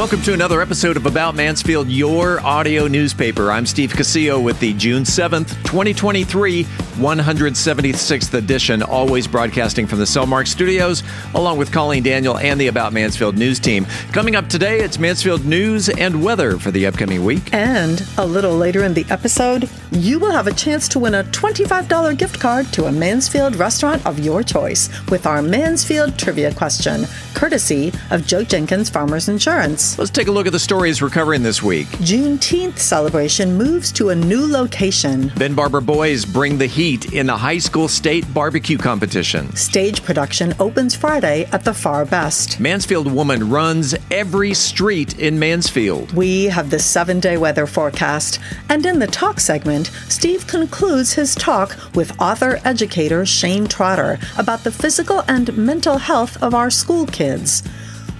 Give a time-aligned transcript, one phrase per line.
[0.00, 3.52] Welcome to another episode of About Mansfield, your audio newspaper.
[3.52, 6.66] I'm Steve Casillo with the June 7th, 2023,
[7.00, 11.02] 176th edition, always broadcasting from the Cellmark Studios,
[11.34, 13.86] along with Colleen Daniel and the About Mansfield news team.
[14.12, 17.54] Coming up today, it's Mansfield news and weather for the upcoming week.
[17.54, 21.24] And a little later in the episode, you will have a chance to win a
[21.24, 27.06] $25 gift card to a Mansfield restaurant of your choice with our Mansfield trivia question,
[27.32, 29.98] courtesy of Joe Jenkins Farmers Insurance.
[29.98, 31.86] Let's take a look at the stories we're covering this week.
[31.98, 35.32] Juneteenth celebration moves to a new location.
[35.38, 39.54] Ben Barber boys bring the heat in the high school state barbecue competition.
[39.54, 42.58] Stage production opens Friday at the Farr Best.
[42.58, 46.12] Mansfield woman runs every street in Mansfield.
[46.12, 48.40] We have the seven day weather forecast.
[48.68, 54.64] And in the talk segment, Steve concludes his talk with author educator Shane Trotter about
[54.64, 57.62] the physical and mental health of our school kids.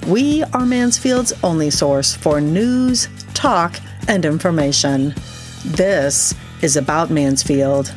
[0.07, 3.77] We are Mansfield's only source for news, talk,
[4.07, 5.15] and information.
[5.65, 7.93] This is About Mansfield.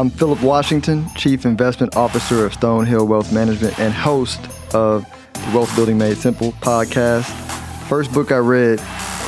[0.00, 4.40] I'm Philip Washington, Chief Investment Officer of Stonehill Wealth Management and host
[4.74, 7.24] of the Wealth Building Made Simple podcast.
[7.86, 8.80] First book I read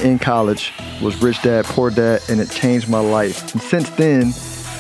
[0.03, 3.53] in college was Rich Dad Poor Dad, and it changed my life.
[3.53, 4.33] And since then,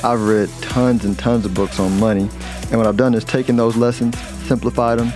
[0.02, 2.27] I've read tons and tons of books on money.
[2.70, 5.12] And what I've done is taken those lessons simplified them.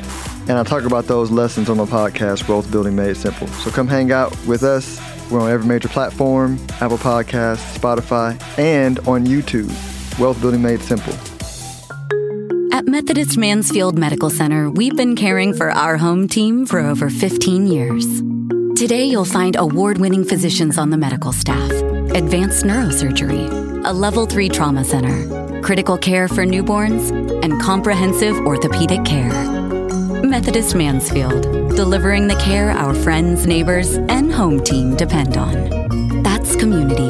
[0.46, 3.46] And I talk about those lessons on my podcast, Wealth Building Made Simple.
[3.46, 5.00] So come hang out with us.
[5.30, 9.74] We're on every major platform Apple Podcasts, Spotify, and on YouTube.
[10.19, 11.12] Wealth Building Made Simple.
[12.72, 17.67] At Methodist Mansfield Medical Center, we've been caring for our home team for over 15
[17.67, 18.23] years.
[18.78, 21.70] Today, you'll find award winning physicians on the medical staff,
[22.14, 27.11] advanced neurosurgery, a level 3 trauma center, critical care for newborns,
[27.42, 29.33] and comprehensive orthopedic care.
[30.23, 31.42] Methodist Mansfield,
[31.77, 36.23] delivering the care our friends, neighbors, and home team depend on.
[36.23, 37.08] That's community,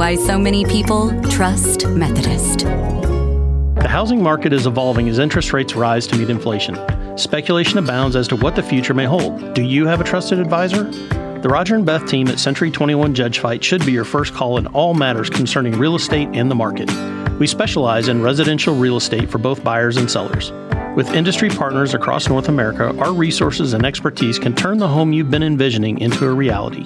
[0.00, 2.60] why so many people trust Methodist.
[2.60, 6.74] The housing market is evolving as interest rates rise to meet inflation.
[7.18, 9.52] Speculation abounds as to what the future may hold.
[9.52, 10.84] Do you have a trusted advisor?
[10.84, 14.56] The Roger and Beth team at Century 21 Judge Fite should be your first call
[14.56, 16.90] in all matters concerning real estate and the market.
[17.38, 20.50] We specialize in residential real estate for both buyers and sellers.
[20.96, 25.30] With industry partners across North America, our resources and expertise can turn the home you've
[25.30, 26.84] been envisioning into a reality.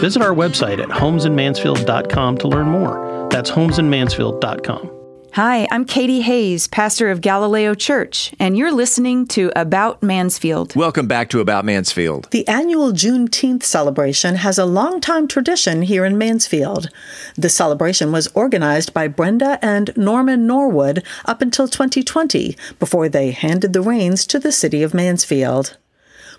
[0.00, 3.28] Visit our website at homesinmansfield.com to learn more.
[3.30, 4.95] That's homesinmansfield.com.
[5.32, 10.74] Hi, I'm Katie Hays, pastor of Galileo Church, and you're listening to About Mansfield.
[10.74, 12.28] Welcome back to About Mansfield.
[12.30, 16.88] The annual Juneteenth celebration has a long-time tradition here in Mansfield.
[17.34, 23.74] The celebration was organized by Brenda and Norman Norwood up until 2020, before they handed
[23.74, 25.76] the reins to the city of Mansfield.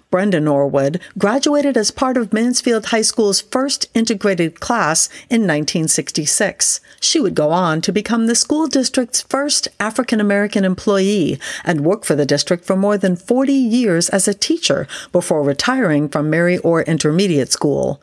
[0.10, 6.80] Brenda Norwood graduated as part of Mansfield High School's first integrated class in 1966.
[7.00, 12.06] She would go on to become the school district's first African American employee and work
[12.06, 16.58] for the district for more than 40 years as a teacher before retiring from Mary
[16.60, 18.02] Orr Intermediate School.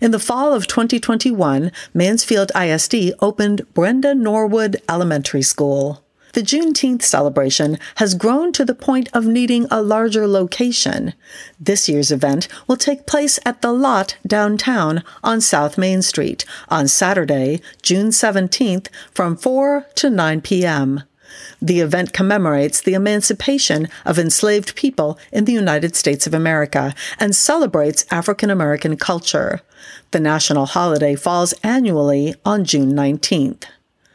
[0.00, 6.02] In the fall of 2021, Mansfield ISD opened Brenda Norwood Elementary School.
[6.36, 11.14] The Juneteenth celebration has grown to the point of needing a larger location.
[11.58, 16.88] This year's event will take place at the Lot downtown on South Main Street on
[16.88, 21.04] Saturday, June 17th from 4 to 9 p.m.
[21.62, 27.34] The event commemorates the emancipation of enslaved people in the United States of America and
[27.34, 29.62] celebrates African American culture.
[30.10, 33.64] The national holiday falls annually on June 19th.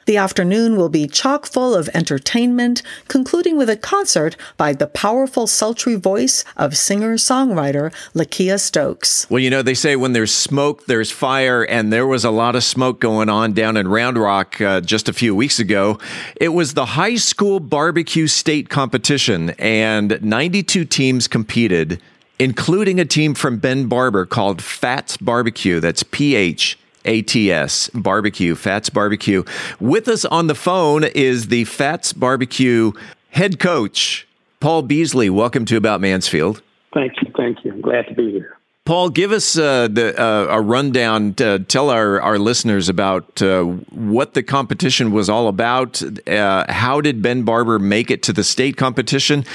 [0.08, 5.46] The afternoon will be chock full of entertainment, concluding with a concert by the powerful,
[5.46, 9.30] sultry voice of singer songwriter Lakia Stokes.
[9.30, 12.56] Well, you know, they say when there's smoke, there's fire, and there was a lot
[12.56, 16.00] of smoke going on down in Round Rock uh, just a few weeks ago.
[16.36, 22.02] It was the high school barbecue state competition, and 92 teams competed,
[22.40, 25.80] including a team from Ben Barber called Phats Barbecue.
[25.80, 29.44] That's P H ATS Barbecue, Phats Barbecue.
[29.80, 32.92] With us on the phone is the Phats Barbecue
[33.30, 34.28] head coach,
[34.60, 35.30] Paul Beasley.
[35.30, 36.62] Welcome to About Mansfield.
[36.94, 37.32] Thank you.
[37.36, 37.72] Thank you.
[37.74, 38.58] I'm glad to be here.
[38.84, 41.36] Paul, give us uh, the, uh, a rundown.
[41.36, 46.02] To tell our, our listeners about uh, what the competition was all about.
[46.28, 49.46] Uh, how did Ben Barber make it to the state competition,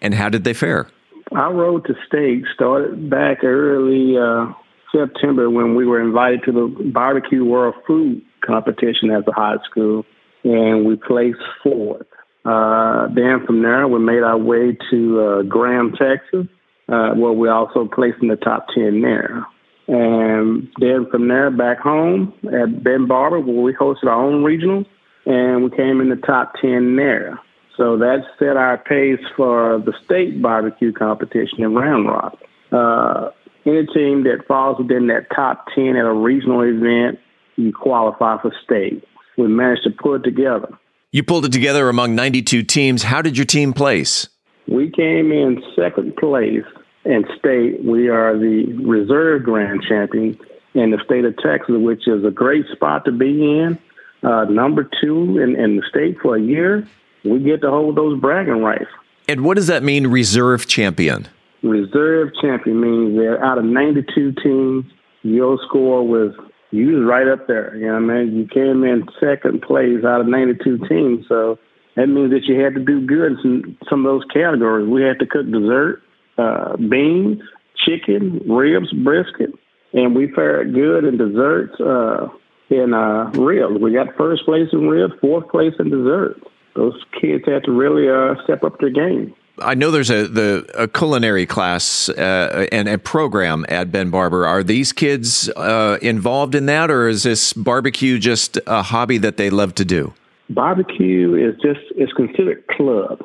[0.00, 0.86] and how did they fare?
[1.32, 4.52] Our road to state started back early uh,
[4.96, 10.04] September when we were invited to the Barbecue World Food Competition as a high school,
[10.44, 12.06] and we placed fourth.
[12.44, 16.46] Uh, then from there, we made our way to uh, Graham, Texas,
[16.88, 19.44] Uh, well, we also placed in the top 10 there.
[19.88, 24.84] And then from there, back home at Ben Barber, where we hosted our own regional,
[25.26, 27.40] and we came in the top 10 there.
[27.76, 32.38] So that set our pace for the state barbecue competition in Round Rock.
[32.72, 33.30] Uh,
[33.66, 37.18] any team that falls within that top 10 at a regional event,
[37.56, 39.04] you qualify for state.
[39.36, 40.68] We managed to pull it together.
[41.12, 43.02] You pulled it together among 92 teams.
[43.02, 44.28] How did your team place?
[44.68, 46.64] We came in second place
[47.04, 47.84] in state.
[47.84, 50.38] We are the reserve grand champion
[50.74, 53.78] in the state of Texas, which is a great spot to be in.
[54.22, 56.86] Uh, number two in, in the state for a year.
[57.24, 58.90] We get to hold those bragging rights.
[59.28, 61.28] And what does that mean, reserve champion?
[61.68, 64.84] Reserve champion means that out of 92 teams,
[65.22, 66.32] your score was
[66.70, 67.74] you was right up there.
[67.76, 68.36] You know what I mean?
[68.36, 71.58] You came in second place out of 92 teams, so
[71.94, 74.88] that means that you had to do good in some, some of those categories.
[74.88, 76.02] We had to cook dessert,
[76.38, 77.40] uh, beans,
[77.76, 79.50] chicken, ribs, brisket,
[79.92, 82.28] and we fared good in desserts uh,
[82.68, 83.80] in uh, ribs.
[83.80, 86.40] We got first place in ribs, fourth place in desserts.
[86.74, 89.34] Those kids had to really uh, step up their game.
[89.58, 94.46] I know there's a the a culinary class uh, and a program at Ben Barber.
[94.46, 99.36] Are these kids uh, involved in that, or is this barbecue just a hobby that
[99.38, 100.12] they love to do?
[100.50, 103.20] Barbecue is just it's considered club.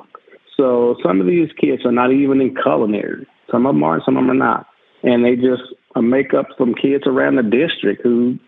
[0.55, 3.27] So some of these kids are not even in culinary.
[3.51, 4.67] Some of them are, some of them are not,
[5.03, 5.63] and they just
[5.95, 8.39] uh, make up some kids around the district who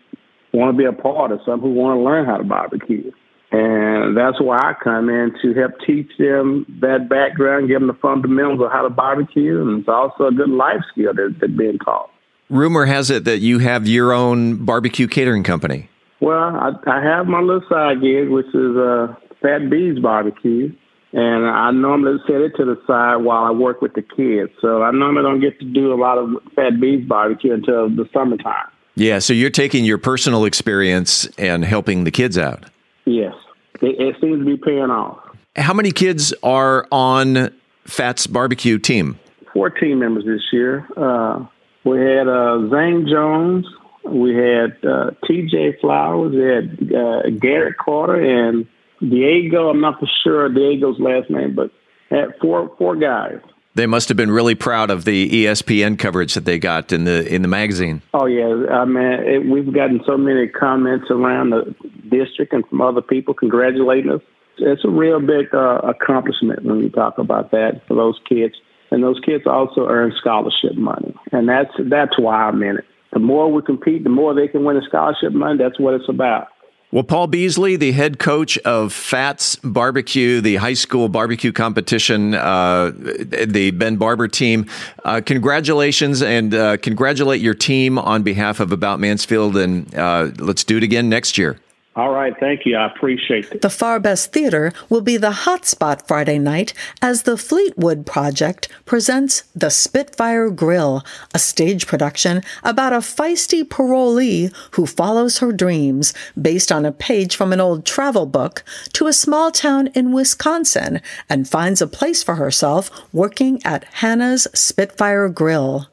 [0.52, 3.10] want to be a part of some who want to learn how to barbecue.
[3.54, 7.94] And that's why I come in to help teach them that background, give them the
[7.94, 9.60] fundamentals of how to barbecue.
[9.60, 12.10] And it's also a good life skill that, that's being taught.
[12.50, 15.88] Rumor has it that you have your own barbecue catering company.
[16.20, 20.72] Well, I, I have my little side gig, which is uh, Fat Bees Barbecue.
[21.12, 24.50] And I normally set it to the side while I work with the kids.
[24.60, 28.08] So I normally don't get to do a lot of Fat Bees Barbecue until the
[28.12, 28.66] summertime.
[28.96, 32.64] Yeah, so you're taking your personal experience and helping the kids out.
[33.04, 33.34] Yes
[33.80, 35.18] it, it seems to be paying off.
[35.56, 37.50] How many kids are on
[37.86, 39.18] Phats Barbecue team?
[39.52, 40.86] Four team members this year.
[40.96, 41.46] Uh,
[41.84, 43.66] we had uh, Zane Jones,
[44.04, 45.78] we had uh, T.J.
[45.80, 48.66] Flowers, we had uh, Garrett Carter, and
[49.00, 49.68] Diego.
[49.68, 51.70] I'm not for sure Diego's last name, but
[52.10, 53.38] had four four guys.
[53.76, 57.26] They must have been really proud of the ESPN coverage that they got in the
[57.32, 58.02] in the magazine.
[58.12, 61.74] Oh yeah, I mean it, we've gotten so many comments around the
[62.08, 64.20] district and from other people congratulating us.
[64.58, 68.54] It's a real big uh, accomplishment when you talk about that for those kids,
[68.92, 72.84] and those kids also earn scholarship money, and that's that's why I'm in it.
[73.12, 75.58] The more we compete, the more they can win a scholarship money.
[75.58, 76.48] That's what it's about.
[76.94, 82.92] Well, Paul Beasley, the head coach of Phats Barbecue, the high school barbecue competition, uh,
[82.94, 84.66] the Ben Barber team,
[85.04, 90.62] uh, congratulations and uh, congratulate your team on behalf of About Mansfield, and uh, let's
[90.62, 91.58] do it again next year.
[91.96, 92.76] All right, thank you.
[92.76, 93.62] I appreciate it.
[93.62, 99.44] The Farr Best Theater will be the hotspot Friday night as the Fleetwood Project presents
[99.54, 106.72] The Spitfire Grill, a stage production about a feisty parolee who follows her dreams, based
[106.72, 108.64] on a page from an old travel book,
[108.94, 114.48] to a small town in Wisconsin and finds a place for herself working at Hannah's
[114.52, 115.88] Spitfire Grill.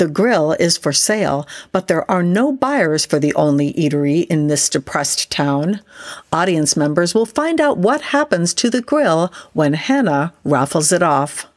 [0.00, 4.46] The grill is for sale, but there are no buyers for the only eatery in
[4.46, 5.82] this depressed town.
[6.32, 11.48] Audience members will find out what happens to the grill when Hannah raffles it off.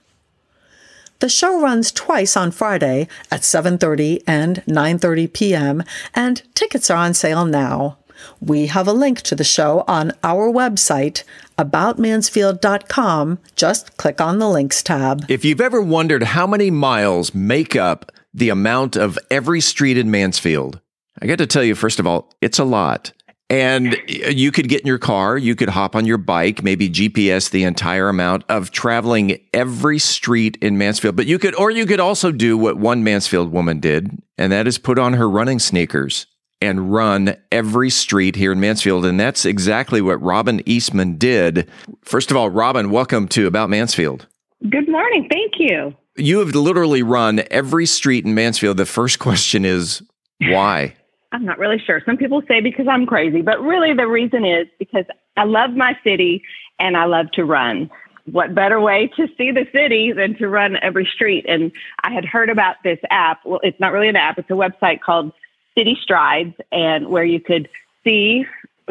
[1.19, 5.83] The show runs twice on Friday at 7:30 and 9:30 p.m.
[6.13, 7.97] and tickets are on sale now.
[8.41, 11.23] We have a link to the show on our website,
[11.57, 13.39] aboutmansfield.com.
[13.55, 15.23] Just click on the links tab.
[15.29, 20.11] If you've ever wondered how many miles make up the amount of every street in
[20.11, 20.79] Mansfield.
[21.21, 23.11] I got to tell you, first of all, it's a lot.
[23.49, 27.51] And you could get in your car, you could hop on your bike, maybe GPS
[27.51, 31.15] the entire amount of traveling every street in Mansfield.
[31.15, 34.09] But you could, or you could also do what one Mansfield woman did,
[34.39, 36.25] and that is put on her running sneakers
[36.61, 39.05] and run every street here in Mansfield.
[39.05, 41.69] And that's exactly what Robin Eastman did.
[42.01, 44.25] First of all, Robin, welcome to About Mansfield.
[44.67, 45.27] Good morning.
[45.29, 45.93] Thank you.
[46.15, 48.77] You have literally run every street in Mansfield.
[48.77, 50.03] The first question is
[50.39, 50.93] why?
[51.31, 52.01] I'm not really sure.
[52.05, 55.05] Some people say because I'm crazy, but really the reason is because
[55.35, 56.43] I love my city
[56.79, 57.89] and I love to run.
[58.31, 61.45] What better way to see the city than to run every street?
[61.47, 61.71] And
[62.03, 63.39] I had heard about this app.
[63.43, 65.33] Well, it's not really an app, it's a website called
[65.75, 67.67] City Strides, and where you could
[68.03, 68.45] see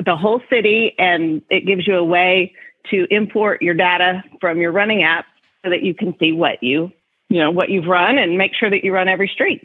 [0.04, 2.52] the whole city, and it gives you a way
[2.90, 5.26] to import your data from your running app
[5.64, 6.90] so that you can see what you
[7.32, 9.62] you know, what you've run and make sure that you run every street.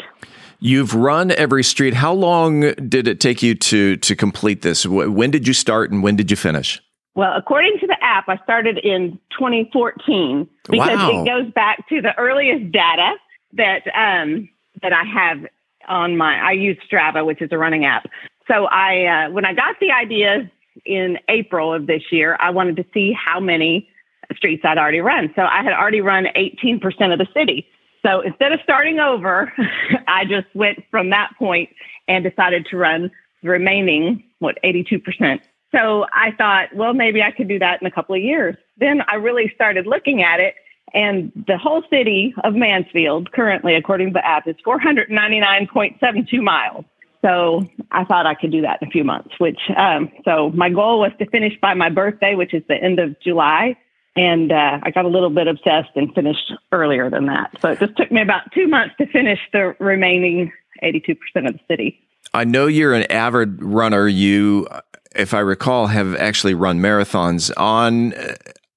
[0.60, 1.94] You've run every street.
[1.94, 4.86] How long did it take you to to complete this?
[4.86, 6.82] When did you start and when did you finish?
[7.14, 11.10] Well, according to the app, I started in 2014 because wow.
[11.10, 13.16] it goes back to the earliest data
[13.54, 14.48] that um,
[14.82, 15.46] that I have
[15.90, 16.40] on my.
[16.40, 18.08] I use Strava, which is a running app.
[18.48, 20.50] So I, uh, when I got the idea
[20.86, 23.90] in April of this year, I wanted to see how many
[24.36, 25.32] streets I'd already run.
[25.36, 26.82] So I had already run 18%
[27.12, 27.68] of the city.
[28.06, 29.52] So instead of starting over,
[30.08, 31.70] I just went from that point
[32.08, 33.12] and decided to run
[33.44, 35.40] the remaining, what, 82%.
[35.72, 38.56] So I thought, well, maybe I could do that in a couple of years.
[38.78, 40.56] Then I really started looking at it,
[40.94, 46.86] and the whole city of Mansfield, currently, according to the app, is 499.72 miles.
[47.22, 50.70] So I thought I could do that in a few months, which, um, so my
[50.70, 53.76] goal was to finish by my birthday, which is the end of July.
[54.18, 57.52] And uh, I got a little bit obsessed and finished earlier than that.
[57.62, 60.52] So it just took me about two months to finish the remaining
[60.84, 62.00] 82% of the city.
[62.34, 64.08] I know you're an avid runner.
[64.08, 64.68] You,
[65.16, 67.52] if I recall, have actually run marathons.
[67.58, 68.14] On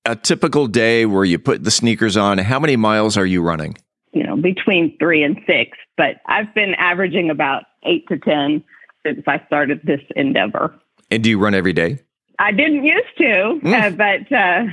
[0.05, 3.77] a typical day where you put the sneakers on, how many miles are you running?
[4.13, 8.63] You know, between three and six, but I've been averaging about eight to 10
[9.07, 10.75] since I started this endeavor.
[11.11, 12.01] And do you run every day?
[12.41, 13.73] I didn't used to, mm.
[13.73, 14.65] uh, but uh,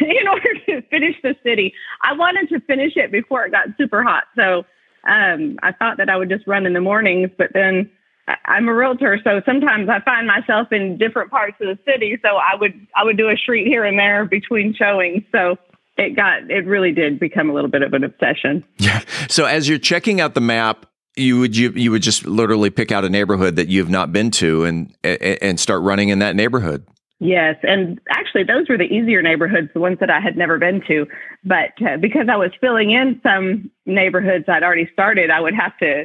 [0.00, 4.02] in order to finish the city, I wanted to finish it before it got super
[4.02, 4.24] hot.
[4.34, 4.64] So
[5.06, 7.90] um, I thought that I would just run in the mornings, but then
[8.46, 12.18] I'm a realtor, so sometimes I find myself in different parts of the city.
[12.22, 15.24] So I would I would do a street here and there between showings.
[15.32, 15.56] So
[15.98, 18.64] it got it really did become a little bit of an obsession.
[18.78, 19.02] Yeah.
[19.28, 22.92] So as you're checking out the map, you would you you would just literally pick
[22.92, 26.86] out a neighborhood that you've not been to and and start running in that neighborhood.
[27.24, 30.82] Yes, and actually, those were the easier neighborhoods, the ones that I had never been
[30.88, 31.06] to.
[31.44, 35.78] But uh, because I was filling in some neighborhoods I'd already started, I would have
[35.78, 36.04] to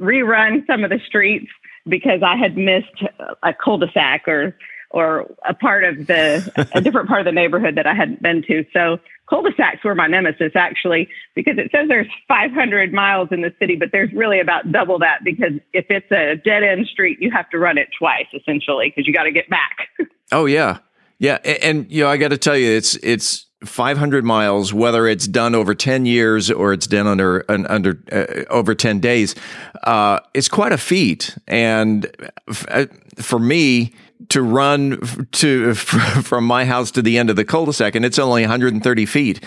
[0.00, 1.48] rerun some of the streets
[1.88, 3.02] because I had missed
[3.42, 4.56] a cul-de-sac or
[4.94, 8.42] or a part of the a different part of the neighborhood that I hadn't been
[8.46, 8.64] to.
[8.72, 8.98] So
[9.28, 13.88] cul-de-sacs were my nemesis actually because it says there's 500 miles in the city, but
[13.90, 17.58] there's really about double that because if it's a dead end street, you have to
[17.58, 19.88] run it twice essentially because you got to get back.
[20.32, 20.78] oh yeah,
[21.18, 25.08] yeah, and, and you know I got to tell you, it's it's 500 miles, whether
[25.08, 29.34] it's done over 10 years or it's done under under uh, over 10 days,
[29.82, 31.36] uh, it's quite a feat.
[31.48, 32.06] And
[32.48, 32.86] f- uh,
[33.16, 33.92] for me,
[34.28, 38.42] to run to from my house to the end of the cul-de-sac and it's only
[38.42, 39.44] 130 feet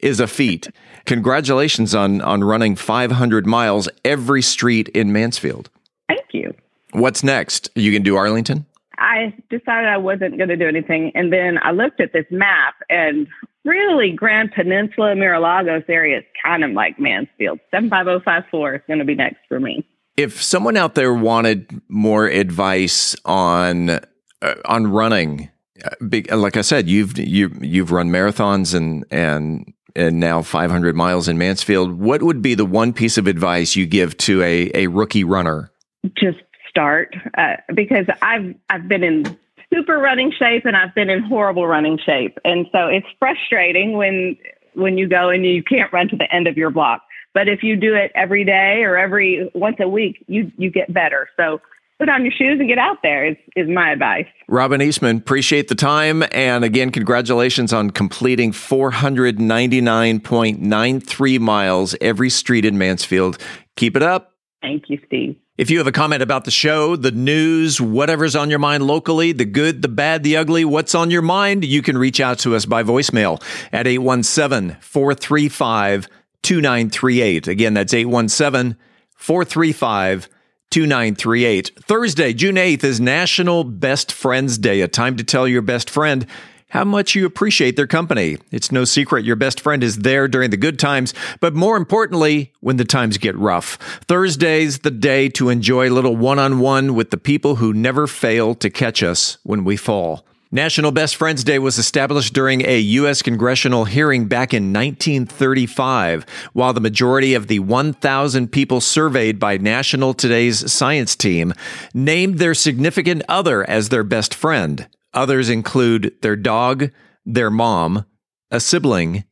[0.00, 0.68] is a feat.
[1.04, 5.70] Congratulations on on running 500 miles every street in Mansfield.
[6.08, 6.54] Thank you.
[6.92, 7.70] What's next?
[7.74, 8.66] You can do Arlington?
[8.98, 12.74] I decided I wasn't going to do anything and then I looked at this map
[12.88, 13.26] and
[13.64, 17.60] really Grand Peninsula Mira-Lagos area is kind of like Mansfield.
[17.70, 23.14] 75054 is going to be next for me if someone out there wanted more advice
[23.24, 24.00] on
[24.42, 25.50] uh, on running,
[25.84, 31.26] uh, like I said, you've you you've run marathons and and and now 500 miles
[31.26, 31.98] in Mansfield.
[31.98, 35.70] What would be the one piece of advice you give to a a rookie runner?
[36.16, 36.38] Just
[36.68, 39.38] start uh, because I've I've been in
[39.72, 44.36] super running shape and I've been in horrible running shape, and so it's frustrating when
[44.74, 47.02] when you go and you can't run to the end of your block.
[47.32, 50.92] But if you do it every day or every once a week, you you get
[50.92, 51.28] better.
[51.36, 51.60] So
[51.98, 54.24] put on your shoes and get out there is, is my advice.
[54.48, 56.24] Robin Eastman, appreciate the time.
[56.32, 63.38] And again, congratulations on completing 499.93 miles every street in Mansfield.
[63.76, 64.32] Keep it up.
[64.62, 65.36] Thank you, Steve.
[65.58, 69.32] If you have a comment about the show, the news, whatever's on your mind locally,
[69.32, 72.54] the good, the bad, the ugly, what's on your mind, you can reach out to
[72.54, 76.08] us by voicemail at 817 435
[76.42, 77.48] 2938.
[77.48, 78.76] Again, that's 817
[79.14, 80.28] 435
[80.70, 81.72] 2938.
[81.82, 86.26] Thursday, June 8th is National Best Friends Day, a time to tell your best friend
[86.68, 88.38] how much you appreciate their company.
[88.50, 92.52] It's no secret your best friend is there during the good times, but more importantly,
[92.60, 93.78] when the times get rough.
[94.08, 98.06] Thursday's the day to enjoy a little one on one with the people who never
[98.06, 100.26] fail to catch us when we fall.
[100.52, 103.20] National Best Friends Day was established during a U.S.
[103.20, 110.14] congressional hearing back in 1935, while the majority of the 1,000 people surveyed by National
[110.14, 111.52] Today's science team
[111.92, 114.86] named their significant other as their best friend.
[115.12, 116.90] Others include their dog,
[117.24, 118.06] their mom,
[118.52, 119.24] a sibling,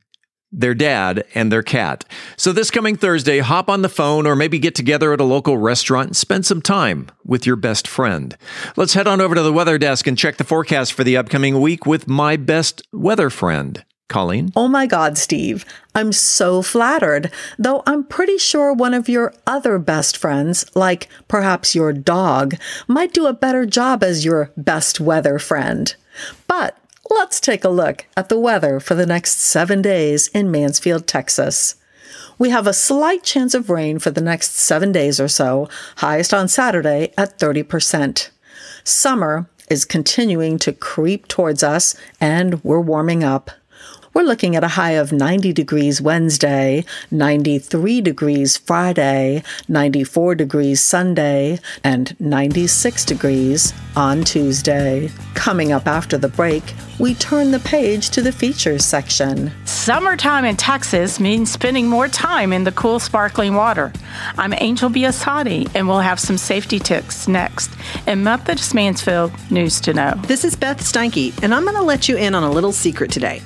[0.54, 2.04] their dad, and their cat.
[2.36, 5.58] So this coming Thursday, hop on the phone or maybe get together at a local
[5.58, 8.36] restaurant and spend some time with your best friend.
[8.76, 11.60] Let's head on over to the weather desk and check the forecast for the upcoming
[11.60, 13.84] week with my best weather friend.
[14.08, 14.52] Colleen?
[14.54, 15.64] Oh my God, Steve.
[15.94, 21.74] I'm so flattered, though I'm pretty sure one of your other best friends, like perhaps
[21.74, 22.54] your dog,
[22.86, 25.94] might do a better job as your best weather friend.
[26.46, 26.78] But
[27.10, 31.76] let's take a look at the weather for the next seven days in Mansfield, Texas.
[32.38, 36.34] We have a slight chance of rain for the next seven days or so, highest
[36.34, 38.30] on Saturday at 30%.
[38.82, 43.50] Summer is continuing to creep towards us, and we're warming up.
[44.14, 51.58] We're looking at a high of 90 degrees Wednesday, 93 degrees Friday, 94 degrees Sunday,
[51.82, 55.10] and 96 degrees on Tuesday.
[55.34, 56.62] Coming up after the break,
[57.00, 59.50] we turn the page to the features section.
[59.64, 63.92] Summertime in Texas means spending more time in the cool, sparkling water.
[64.38, 67.72] I'm Angel Biasatti, and we'll have some safety tips next
[68.06, 70.14] in Methodist Mansfield News to Know.
[70.28, 73.10] This is Beth Steinke, and I'm going to let you in on a little secret
[73.10, 73.42] today.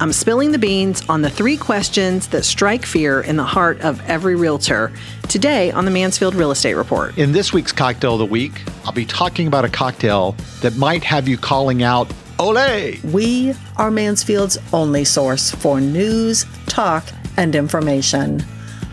[0.00, 4.00] I'm spilling the beans on the three questions that strike fear in the heart of
[4.08, 4.90] every realtor
[5.28, 7.18] today on the Mansfield Real Estate Report.
[7.18, 11.04] In this week's Cocktail of the Week, I'll be talking about a cocktail that might
[11.04, 12.94] have you calling out, Ole!
[13.12, 17.04] We are Mansfield's only source for news, talk,
[17.36, 18.42] and information.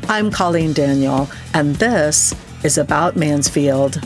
[0.10, 2.36] I'm Colleen Daniel, and this
[2.66, 4.02] is About Mansfield.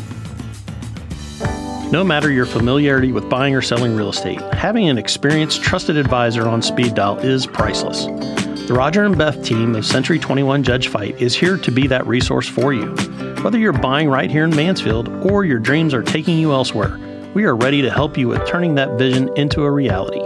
[1.92, 6.48] No matter your familiarity with buying or selling real estate, having an experienced, trusted advisor
[6.48, 8.06] on speed dial is priceless.
[8.66, 12.08] The Roger and Beth team of Century 21 Judge Fite is here to be that
[12.08, 12.96] resource for you.
[13.42, 16.98] Whether you're buying right here in Mansfield or your dreams are taking you elsewhere,
[17.34, 20.22] we are ready to help you with turning that vision into a reality.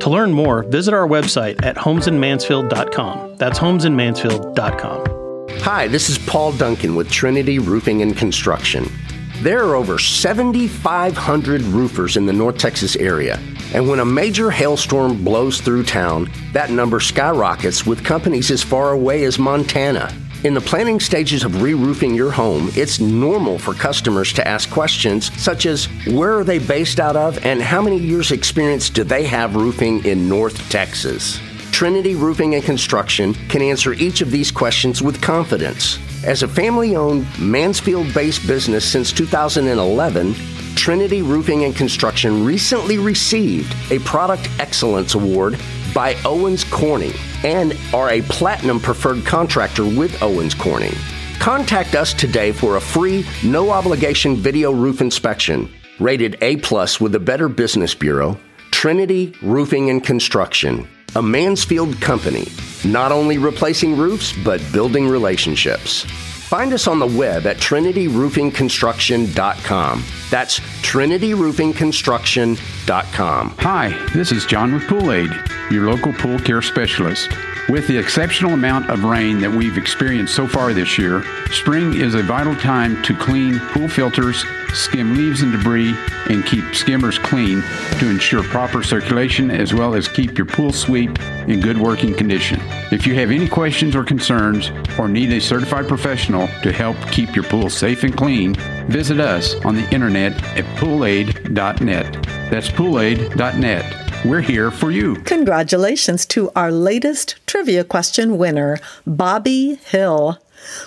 [0.00, 3.36] To learn more, visit our website at homesinmansfield.com.
[3.36, 5.48] That's homesinmansfield.com.
[5.62, 8.92] Hi, this is Paul Duncan with Trinity Roofing and Construction.
[9.40, 13.40] There are over 7,500 roofers in the North Texas area,
[13.74, 18.92] and when a major hailstorm blows through town, that number skyrockets with companies as far
[18.92, 20.14] away as Montana.
[20.44, 24.70] In the planning stages of re roofing your home, it's normal for customers to ask
[24.70, 29.04] questions such as where are they based out of and how many years' experience do
[29.04, 31.40] they have roofing in North Texas?
[31.72, 35.98] Trinity Roofing and Construction can answer each of these questions with confidence.
[36.24, 40.34] As a family owned, Mansfield based business since 2011,
[40.76, 45.58] Trinity Roofing and Construction recently received a Product Excellence Award
[45.94, 50.94] by Owens Corning and are a Platinum Preferred Contractor with Owens Corning.
[51.40, 55.68] Contact us today for a free, no obligation video roof inspection.
[55.98, 58.38] Rated A plus with the Better Business Bureau,
[58.70, 62.48] Trinity Roofing and Construction, a Mansfield company,
[62.84, 66.02] not only replacing roofs, but building relationships.
[66.04, 70.04] Find us on the web at trinityroofingconstruction.com.
[70.30, 73.54] That's trinityroofingconstruction.com.
[73.58, 75.30] Hi, this is John with Pool Aid,
[75.70, 77.30] your local pool care specialist.
[77.68, 82.14] With the exceptional amount of rain that we've experienced so far this year, spring is
[82.14, 84.44] a vital time to clean pool filters,
[84.74, 85.94] skim leaves and debris,
[86.28, 87.62] and keep skimmers clean
[87.98, 92.60] to ensure proper circulation as well as keep your pool sweep in good working condition.
[92.90, 97.34] If you have any questions or concerns or need a certified professional to help keep
[97.36, 98.54] your pool safe and clean,
[98.88, 102.12] visit us on the internet at poolaid.net.
[102.50, 104.01] That's poolaid.net.
[104.24, 105.16] We're here for you.
[105.16, 110.38] Congratulations to our latest trivia question winner, Bobby Hill.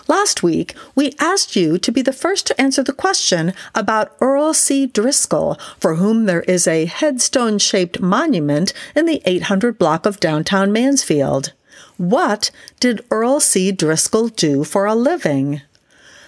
[0.08, 4.54] Last week, we asked you to be the first to answer the question about Earl
[4.54, 4.88] C.
[4.88, 10.72] Driscoll, for whom there is a headstone shaped monument in the 800 block of downtown
[10.72, 11.52] Mansfield.
[11.98, 13.74] What did Earl C.
[13.74, 15.62] Driscoll do for a living?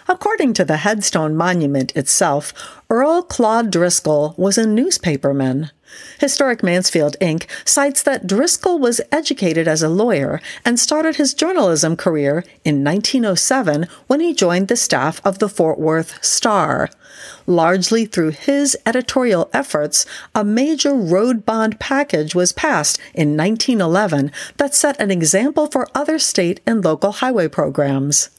[0.09, 2.53] According to the headstone monument itself,
[2.89, 5.71] Earl Claude Driscoll was a newspaperman.
[6.19, 7.45] Historic Mansfield Inc.
[7.65, 13.87] cites that Driscoll was educated as a lawyer and started his journalism career in 1907
[14.07, 16.89] when he joined the staff of the Fort Worth Star.
[17.45, 24.75] Largely through his editorial efforts, a major road bond package was passed in 1911 that
[24.75, 28.29] set an example for other state and local highway programs.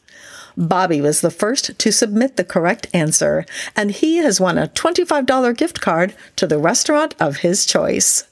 [0.59, 5.57] Bobby was the first to submit the correct answer, and he has won a $25
[5.57, 8.25] gift card to the restaurant of his choice.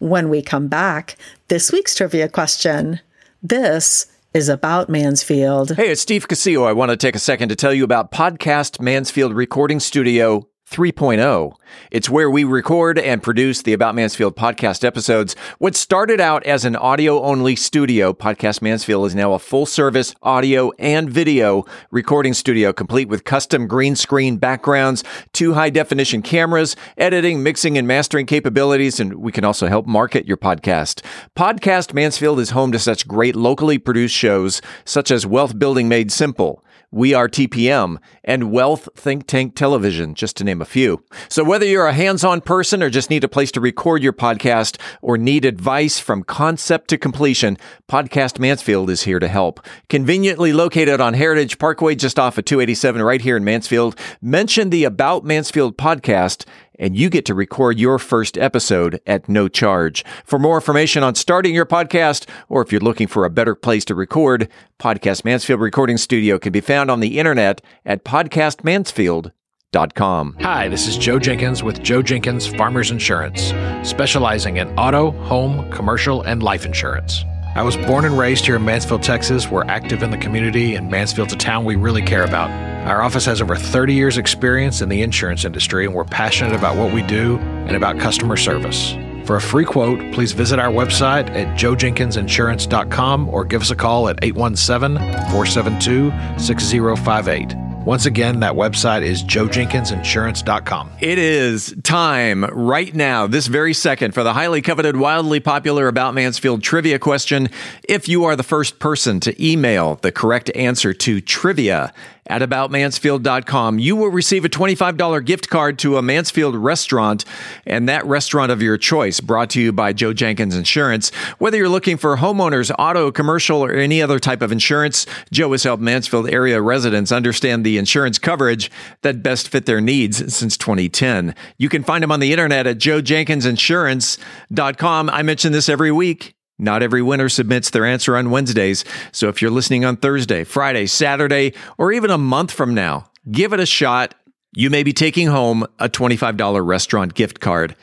[0.00, 2.98] When we come back, this week's trivia question.
[3.40, 5.76] This is about Mansfield.
[5.76, 6.66] Hey, it's Steve Casillo.
[6.66, 11.54] I want to take a second to tell you about Podcast Mansfield Recording Studio 3.0.
[11.90, 15.36] It's where we record and produce the About Mansfield podcast episodes.
[15.58, 20.14] What started out as an audio only studio, Podcast Mansfield is now a full service
[20.22, 25.04] audio and video recording studio complete with custom green screen backgrounds,
[25.34, 30.26] two high definition cameras, editing, mixing, and mastering capabilities, and we can also help market
[30.26, 31.02] your podcast.
[31.36, 36.10] Podcast Mansfield is home to such great locally produced shows such as Wealth Building Made
[36.10, 36.64] Simple.
[36.92, 41.02] We Are TPM, and Wealth Think Tank Television, just to name a few.
[41.30, 44.12] So, whether you're a hands on person or just need a place to record your
[44.12, 47.56] podcast or need advice from concept to completion,
[47.88, 49.66] Podcast Mansfield is here to help.
[49.88, 54.84] Conveniently located on Heritage Parkway, just off of 287, right here in Mansfield, mention the
[54.84, 56.44] About Mansfield podcast
[56.78, 60.04] and you get to record your first episode at no charge.
[60.24, 63.84] For more information on starting your podcast, or if you're looking for a better place
[63.86, 70.36] to record, Podcast Mansfield Recording Studio can be found on the internet at podcastmansfield.com.
[70.40, 73.54] Hi, this is Joe Jenkins with Joe Jenkins Farmers Insurance,
[73.88, 77.24] specializing in auto, home, commercial, and life insurance.
[77.54, 79.50] I was born and raised here in Mansfield, Texas.
[79.50, 82.50] We're active in the community, and Mansfield's a town we really care about.
[82.88, 86.78] Our office has over 30 years' experience in the insurance industry, and we're passionate about
[86.78, 88.96] what we do and about customer service.
[89.26, 94.08] For a free quote, please visit our website at joejenkinsinsurance.com or give us a call
[94.08, 94.96] at 817
[95.30, 97.61] 472 6058.
[97.84, 100.90] Once again, that website is joejenkinsinsurance.com.
[101.00, 106.14] It is time right now, this very second, for the highly coveted, wildly popular About
[106.14, 107.48] Mansfield trivia question.
[107.88, 111.92] If you are the first person to email the correct answer to trivia
[112.26, 117.24] at aboutmansfield.com, you will receive a $25 gift card to a Mansfield restaurant
[117.66, 121.10] and that restaurant of your choice, brought to you by Joe Jenkins Insurance.
[121.38, 125.64] Whether you're looking for homeowners, auto, commercial, or any other type of insurance, Joe has
[125.64, 128.70] helped Mansfield area residents understand the insurance coverage
[129.02, 131.34] that best fit their needs since 2010.
[131.58, 135.10] You can find him on the internet at joejenkinsinsurance.com.
[135.10, 136.34] I mention this every week.
[136.62, 138.84] Not every winner submits their answer on Wednesdays.
[139.10, 143.52] So if you're listening on Thursday, Friday, Saturday, or even a month from now, give
[143.52, 144.14] it a shot.
[144.54, 147.74] You may be taking home a $25 restaurant gift card.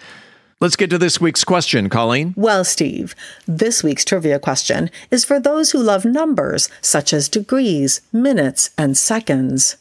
[0.62, 2.34] Let's get to this week's question, Colleen.
[2.38, 3.16] Well, Steve,
[3.46, 8.98] this week's trivia question is for those who love numbers such as degrees, minutes, and
[8.98, 9.76] seconds.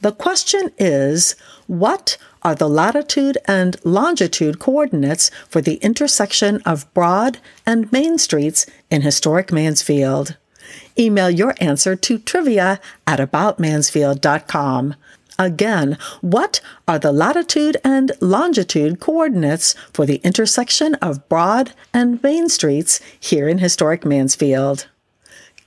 [0.00, 7.38] The question is What are the latitude and longitude coordinates for the intersection of Broad
[7.66, 10.36] and Main Streets in historic Mansfield?
[10.98, 14.94] Email your answer to trivia at aboutmansfield.com.
[15.38, 22.48] Again, what are the latitude and longitude coordinates for the intersection of Broad and Main
[22.48, 24.88] Streets here in historic Mansfield?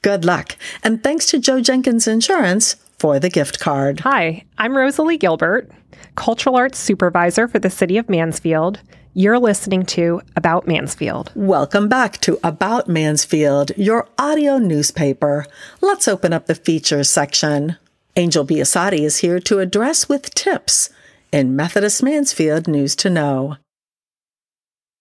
[0.02, 4.02] Good luck, and thanks to Joe Jenkins Insurance for the gift card.
[4.02, 5.72] Hi, I'm Rosalie Gilbert,
[6.16, 8.80] Cultural Arts Supervisor for the City of Mansfield.
[9.14, 11.32] You're listening to About Mansfield.
[11.36, 15.46] Welcome back to About Mansfield, your audio newspaper.
[15.80, 17.78] Let's open up the features section.
[18.18, 20.90] Angel Biasatti is here to address with tips
[21.32, 23.58] in Methodist Mansfield News to Know.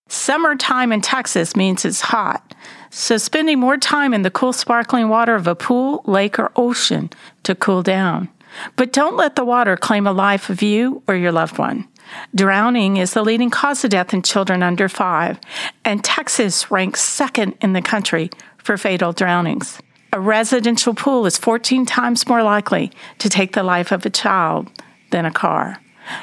[0.09, 2.55] Summertime in Texas means it's hot,
[2.90, 7.11] so spending more time in the cool, sparkling water of a pool, lake, or ocean
[7.42, 8.29] to cool down.
[8.76, 11.86] But don't let the water claim a life of you or your loved one.
[12.34, 15.38] Drowning is the leading cause of death in children under five,
[15.84, 19.80] and Texas ranks second in the country for fatal drownings.
[20.12, 24.68] A residential pool is 14 times more likely to take the life of a child
[25.10, 25.80] than a car.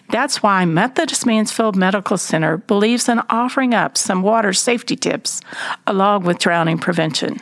[0.10, 5.40] That's why Methodist Mansfield Medical Center believes in offering up some water safety tips
[5.86, 7.40] along with drowning prevention.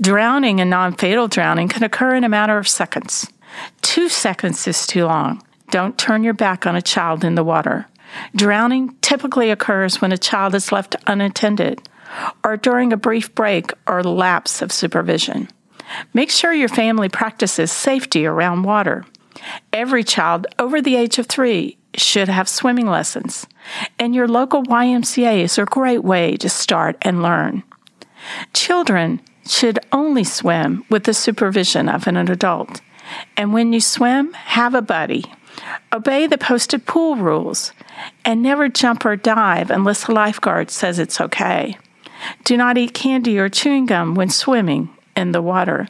[0.00, 3.26] Drowning and non fatal drowning can occur in a matter of seconds.
[3.82, 5.42] Two seconds is too long.
[5.70, 7.86] Don't turn your back on a child in the water.
[8.34, 11.88] Drowning typically occurs when a child is left unattended
[12.44, 15.48] or during a brief break or lapse of supervision.
[16.12, 19.04] Make sure your family practices safety around water.
[19.72, 23.46] Every child over the age of three should have swimming lessons,
[23.98, 27.62] and your local YMCA is a great way to start and learn.
[28.52, 32.80] Children should only swim with the supervision of an adult,
[33.36, 35.24] and when you swim, have a buddy.
[35.92, 37.72] Obey the posted pool rules,
[38.24, 41.78] and never jump or dive unless the lifeguard says it's okay.
[42.44, 45.88] Do not eat candy or chewing gum when swimming in the water.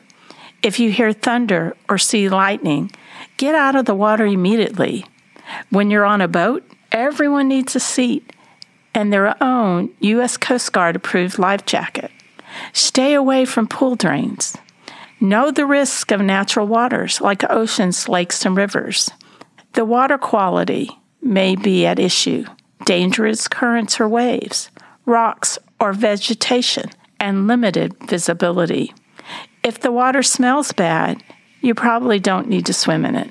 [0.63, 2.91] If you hear thunder or see lightning,
[3.37, 5.07] get out of the water immediately.
[5.71, 8.33] When you're on a boat, everyone needs a seat
[8.95, 10.37] and their own U.S.
[10.37, 12.11] Coast Guard approved life jacket.
[12.73, 14.57] Stay away from pool drains.
[15.25, 19.11] Know the risk of natural waters like oceans, lakes, and rivers.
[19.73, 20.91] The water quality,
[21.23, 22.45] may be at issue
[22.85, 24.69] dangerous currents or waves,
[25.07, 28.93] rocks or vegetation, and limited visibility.
[29.63, 31.25] If the water smells bad,
[31.63, 33.31] you probably don't need to swim in it.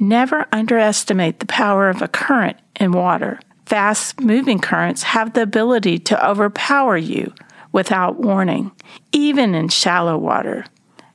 [0.00, 3.38] Never underestimate the power of a current in water.
[3.66, 7.32] Fast moving currents have the ability to overpower you
[7.70, 8.72] without warning,
[9.12, 10.64] even in shallow water.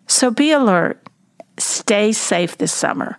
[0.07, 1.05] So be alert.
[1.57, 3.17] Stay safe this summer.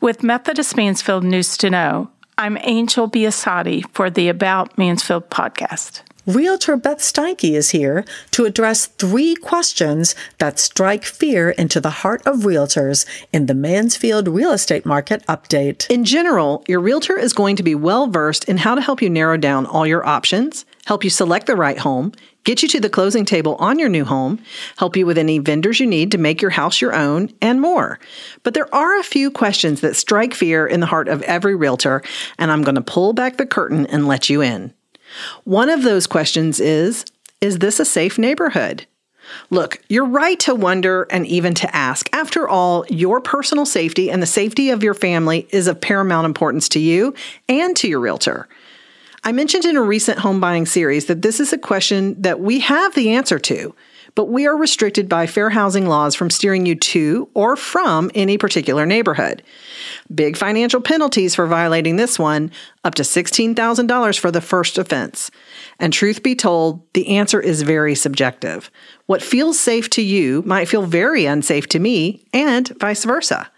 [0.00, 6.02] With Methodist Mansfield News to Know, I'm Angel Biasatti for the About Mansfield podcast.
[6.26, 12.20] Realtor Beth Steinke is here to address three questions that strike fear into the heart
[12.26, 15.88] of realtors in the Mansfield real estate market update.
[15.88, 19.08] In general, your realtor is going to be well versed in how to help you
[19.08, 22.12] narrow down all your options, help you select the right home,
[22.48, 24.42] get you to the closing table on your new home,
[24.78, 28.00] help you with any vendors you need to make your house your own, and more.
[28.42, 32.02] But there are a few questions that strike fear in the heart of every realtor,
[32.38, 34.72] and I'm going to pull back the curtain and let you in.
[35.44, 37.04] One of those questions is
[37.42, 38.86] Is this a safe neighborhood?
[39.50, 42.08] Look, you're right to wonder and even to ask.
[42.14, 46.70] After all, your personal safety and the safety of your family is of paramount importance
[46.70, 47.12] to you
[47.46, 48.48] and to your realtor.
[49.24, 52.60] I mentioned in a recent home buying series that this is a question that we
[52.60, 53.74] have the answer to,
[54.14, 58.38] but we are restricted by fair housing laws from steering you to or from any
[58.38, 59.42] particular neighborhood.
[60.12, 62.50] Big financial penalties for violating this one,
[62.84, 65.30] up to $16,000 for the first offense.
[65.78, 68.70] And truth be told, the answer is very subjective.
[69.06, 73.50] What feels safe to you might feel very unsafe to me, and vice versa.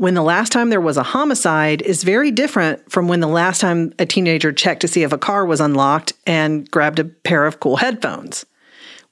[0.00, 3.60] When the last time there was a homicide is very different from when the last
[3.60, 7.44] time a teenager checked to see if a car was unlocked and grabbed a pair
[7.44, 8.46] of cool headphones.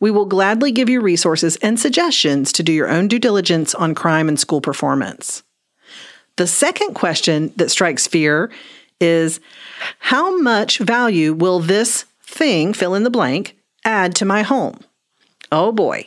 [0.01, 3.95] We will gladly give you resources and suggestions to do your own due diligence on
[3.95, 5.43] crime and school performance.
[6.37, 8.51] The second question that strikes fear
[8.99, 9.41] is
[9.99, 14.81] how much value will this thing, fill in the blank, add to my home?
[15.51, 16.05] Oh boy.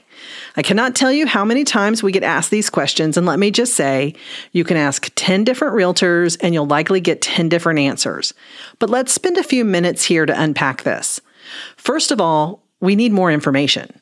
[0.56, 3.50] I cannot tell you how many times we get asked these questions, and let me
[3.50, 4.14] just say,
[4.52, 8.34] you can ask 10 different realtors and you'll likely get 10 different answers.
[8.78, 11.22] But let's spend a few minutes here to unpack this.
[11.76, 14.00] First of all, we need more information.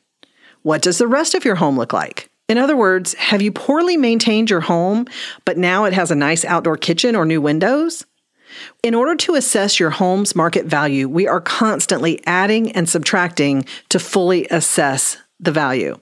[0.62, 2.28] What does the rest of your home look like?
[2.48, 5.06] In other words, have you poorly maintained your home,
[5.46, 8.04] but now it has a nice outdoor kitchen or new windows?
[8.82, 13.98] In order to assess your home's market value, we are constantly adding and subtracting to
[13.98, 15.98] fully assess the value.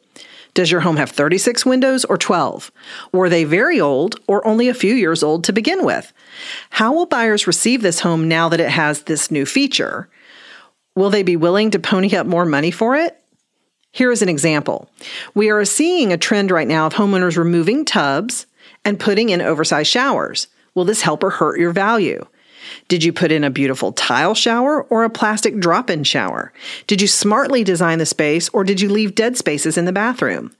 [0.55, 2.73] Does your home have 36 windows or 12?
[3.13, 6.13] Were they very old or only a few years old to begin with?
[6.71, 10.09] How will buyers receive this home now that it has this new feature?
[10.97, 13.23] Will they be willing to pony up more money for it?
[13.93, 14.91] Here is an example.
[15.35, 18.47] We are seeing a trend right now of homeowners removing tubs
[18.85, 20.49] and putting in oversized showers.
[20.75, 22.27] Will this help or hurt your value?
[22.89, 26.53] Did you put in a beautiful tile shower or a plastic drop in shower?
[26.87, 30.55] Did you smartly design the space or did you leave dead spaces in the bathroom?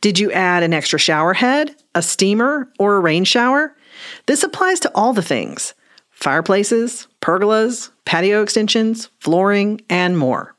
[0.00, 3.74] Did you add an extra shower head, a steamer, or a rain shower?
[4.26, 5.74] This applies to all the things
[6.10, 10.54] fireplaces, pergolas, patio extensions, flooring, and more.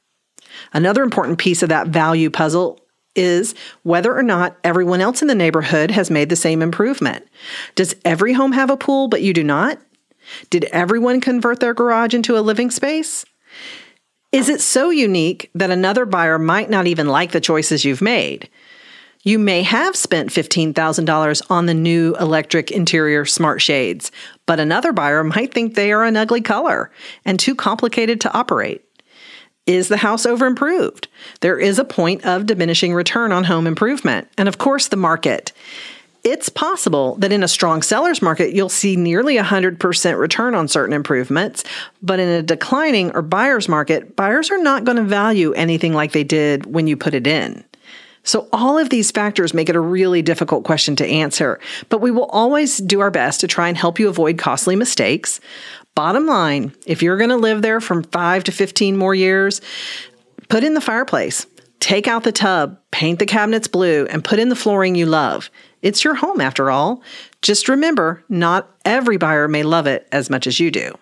[0.73, 2.79] Another important piece of that value puzzle
[3.15, 7.25] is whether or not everyone else in the neighborhood has made the same improvement.
[7.75, 9.79] Does every home have a pool, but you do not?
[10.49, 13.25] Did everyone convert their garage into a living space?
[14.31, 18.49] Is it so unique that another buyer might not even like the choices you've made?
[19.23, 24.11] You may have spent $15,000 on the new electric interior smart shades,
[24.45, 26.91] but another buyer might think they are an ugly color
[27.25, 28.83] and too complicated to operate.
[29.65, 31.07] Is the house over improved?
[31.41, 34.27] There is a point of diminishing return on home improvement.
[34.37, 35.53] And of course, the market.
[36.25, 40.95] It's possible that in a strong seller's market, you'll see nearly 100% return on certain
[40.95, 41.63] improvements.
[42.01, 46.13] But in a declining or buyer's market, buyers are not going to value anything like
[46.13, 47.63] they did when you put it in.
[48.23, 51.59] So, all of these factors make it a really difficult question to answer,
[51.89, 55.39] but we will always do our best to try and help you avoid costly mistakes.
[55.93, 59.61] Bottom line, if you're going to live there from five to 15 more years,
[60.49, 61.45] put in the fireplace,
[61.79, 65.51] take out the tub, paint the cabinets blue, and put in the flooring you love.
[65.81, 67.01] It's your home after all.
[67.41, 70.97] Just remember, not every buyer may love it as much as you do.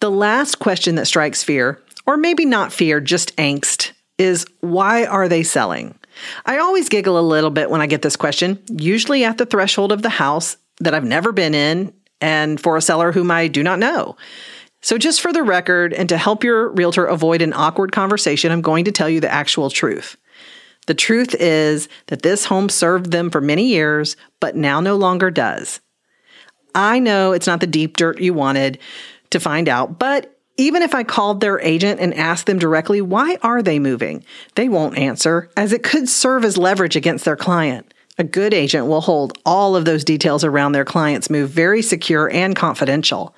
[0.00, 5.28] The last question that strikes fear, or maybe not fear, just angst, is why are
[5.28, 5.98] they selling?
[6.44, 9.92] I always giggle a little bit when I get this question, usually at the threshold
[9.92, 13.62] of the house that I've never been in and for a seller whom I do
[13.62, 14.16] not know.
[14.84, 18.62] So, just for the record, and to help your realtor avoid an awkward conversation, I'm
[18.62, 20.16] going to tell you the actual truth.
[20.86, 25.30] The truth is that this home served them for many years, but now no longer
[25.30, 25.80] does.
[26.74, 28.78] I know it's not the deep dirt you wanted
[29.30, 33.38] to find out, but even if I called their agent and asked them directly, why
[33.42, 34.24] are they moving?
[34.54, 37.92] They won't answer, as it could serve as leverage against their client.
[38.18, 42.30] A good agent will hold all of those details around their client's move very secure
[42.30, 43.34] and confidential.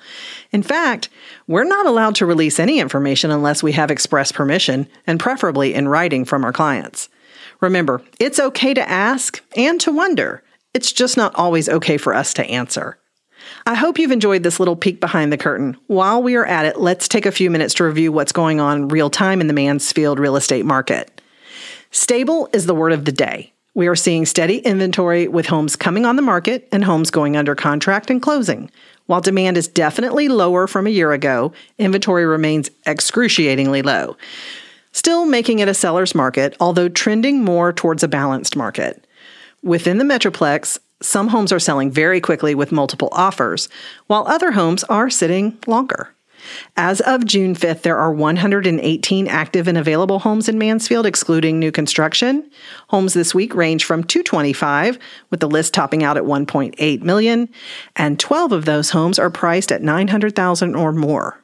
[0.51, 1.07] In fact,
[1.47, 5.87] we're not allowed to release any information unless we have express permission, and preferably in
[5.87, 7.07] writing from our clients.
[7.65, 10.43] Remember, it's okay to ask and to wonder.
[10.75, 12.99] It's just not always okay for us to answer.
[13.65, 15.75] I hope you've enjoyed this little peek behind the curtain.
[15.87, 18.89] While we are at it, let's take a few minutes to review what's going on
[18.89, 21.21] real time in the Mansfield real estate market.
[21.89, 23.51] Stable is the word of the day.
[23.73, 27.55] We are seeing steady inventory with homes coming on the market and homes going under
[27.55, 28.69] contract and closing.
[29.07, 34.17] While demand is definitely lower from a year ago, inventory remains excruciatingly low.
[34.95, 39.05] Still making it a seller's market, although trending more towards a balanced market.
[39.61, 43.67] Within the Metroplex, some homes are selling very quickly with multiple offers,
[44.07, 46.15] while other homes are sitting longer.
[46.77, 51.73] As of June 5th, there are 118 active and available homes in Mansfield, excluding new
[51.73, 52.49] construction.
[52.87, 54.97] Homes this week range from 225,
[55.29, 57.49] with the list topping out at 1.8 million,
[57.97, 61.41] and 12 of those homes are priced at 900,000 or more.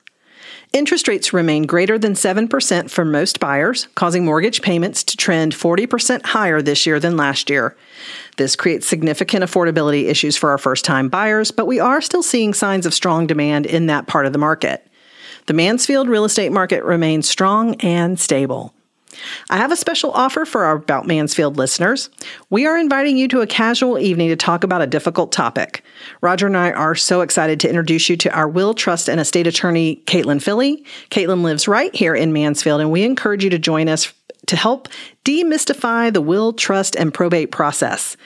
[0.74, 6.26] Interest rates remain greater than 7% for most buyers, causing mortgage payments to trend 40%
[6.28, 7.76] higher this year than last year.
[8.38, 12.54] This creates significant affordability issues for our first time buyers, but we are still seeing
[12.54, 14.88] signs of strong demand in that part of the market.
[15.48, 18.74] The Mansfield real estate market remains strong and stable.
[19.50, 22.10] I have a special offer for our About Mansfield listeners.
[22.50, 25.84] We are inviting you to a casual evening to talk about a difficult topic.
[26.22, 29.48] Roger and I are so excited to introduce you to our will, trust, and estate
[29.48, 30.86] attorney, Caitlin Philly.
[31.10, 34.14] Caitlin lives right here in Mansfield, and we encourage you to join us
[34.48, 34.88] to help
[35.24, 38.18] demystify the will, trust, and probate process.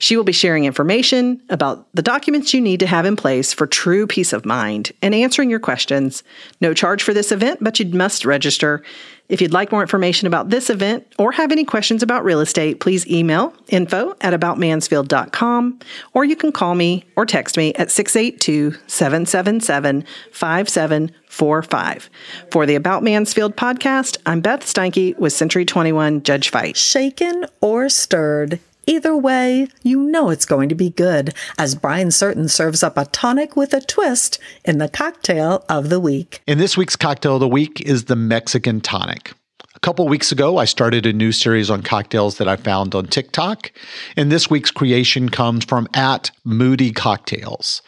[0.00, 3.66] She will be sharing information about the documents you need to have in place for
[3.66, 6.24] true peace of mind and answering your questions.
[6.58, 8.82] No charge for this event, but you must register.
[9.28, 12.80] If you'd like more information about this event or have any questions about real estate,
[12.80, 15.78] please email info at aboutmansfield.com
[16.14, 22.10] or you can call me or text me at 682 777 5745.
[22.50, 26.78] For the About Mansfield podcast, I'm Beth Steinke with Century 21 Judge Fite.
[26.78, 28.60] Shaken or stirred.
[28.90, 33.04] Either way, you know it's going to be good as Brian Certain serves up a
[33.04, 36.42] tonic with a twist in the cocktail of the week.
[36.48, 39.32] And this week's cocktail of the week is the Mexican tonic.
[39.76, 43.06] A couple weeks ago, I started a new series on cocktails that I found on
[43.06, 43.70] TikTok,
[44.16, 47.82] and this week's creation comes from at Moody Cocktails.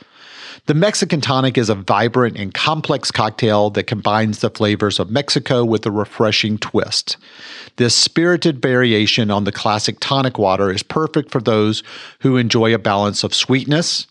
[0.66, 5.64] The Mexican tonic is a vibrant and complex cocktail that combines the flavors of Mexico
[5.64, 7.16] with a refreshing twist.
[7.76, 11.82] This spirited variation on the classic tonic water is perfect for those
[12.20, 14.06] who enjoy a balance of sweetness,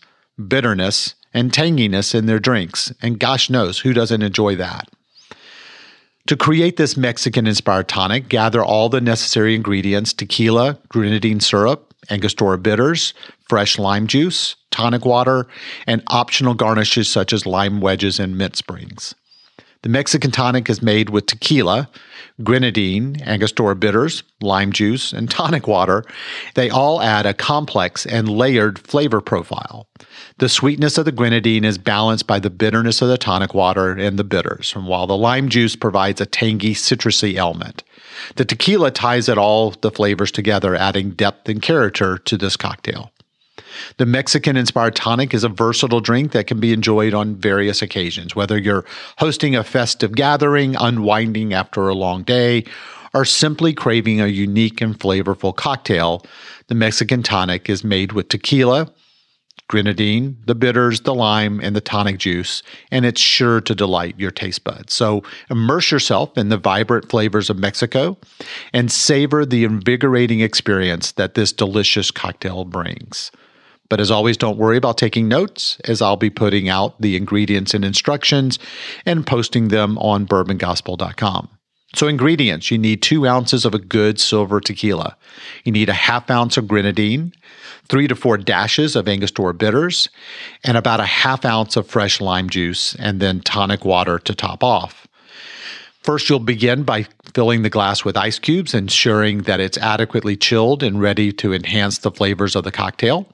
[0.46, 2.92] bitterness, and tanginess in their drinks.
[3.00, 4.90] And gosh knows who doesn't enjoy that.
[6.26, 12.58] To create this Mexican inspired tonic, gather all the necessary ingredients tequila, grenadine syrup, Angostura
[12.58, 13.14] bitters,
[13.48, 15.46] fresh lime juice, tonic water,
[15.86, 19.14] and optional garnishes such as lime wedges and mint sprigs.
[19.82, 21.88] The Mexican tonic is made with tequila,
[22.44, 26.04] grenadine, Angostura bitters, lime juice, and tonic water.
[26.54, 29.88] They all add a complex and layered flavor profile.
[30.38, 34.20] The sweetness of the grenadine is balanced by the bitterness of the tonic water and
[34.20, 37.82] the bitters, while the lime juice provides a tangy, citrusy element.
[38.36, 43.10] The tequila ties it all the flavors together, adding depth and character to this cocktail.
[43.98, 48.34] The Mexican inspired tonic is a versatile drink that can be enjoyed on various occasions,
[48.34, 48.84] whether you're
[49.18, 52.64] hosting a festive gathering, unwinding after a long day,
[53.14, 56.24] or simply craving a unique and flavorful cocktail.
[56.68, 58.90] The Mexican tonic is made with tequila,
[59.68, 64.30] grenadine, the bitters, the lime, and the tonic juice, and it's sure to delight your
[64.30, 64.92] taste buds.
[64.92, 68.18] So immerse yourself in the vibrant flavors of Mexico
[68.72, 73.30] and savor the invigorating experience that this delicious cocktail brings.
[73.88, 77.74] But as always, don't worry about taking notes, as I'll be putting out the ingredients
[77.74, 78.58] and instructions
[79.04, 81.48] and posting them on bourbongospel.com.
[81.94, 85.16] So, ingredients you need two ounces of a good silver tequila.
[85.64, 87.34] You need a half ounce of grenadine,
[87.88, 90.08] three to four dashes of Angostura bitters,
[90.64, 94.64] and about a half ounce of fresh lime juice, and then tonic water to top
[94.64, 95.06] off.
[96.02, 100.82] First, you'll begin by filling the glass with ice cubes, ensuring that it's adequately chilled
[100.82, 103.28] and ready to enhance the flavors of the cocktail.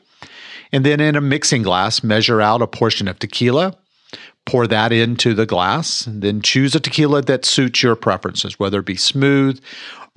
[0.72, 3.76] And then in a mixing glass, measure out a portion of tequila,
[4.46, 8.80] pour that into the glass, and then choose a tequila that suits your preferences, whether
[8.80, 9.60] it be smooth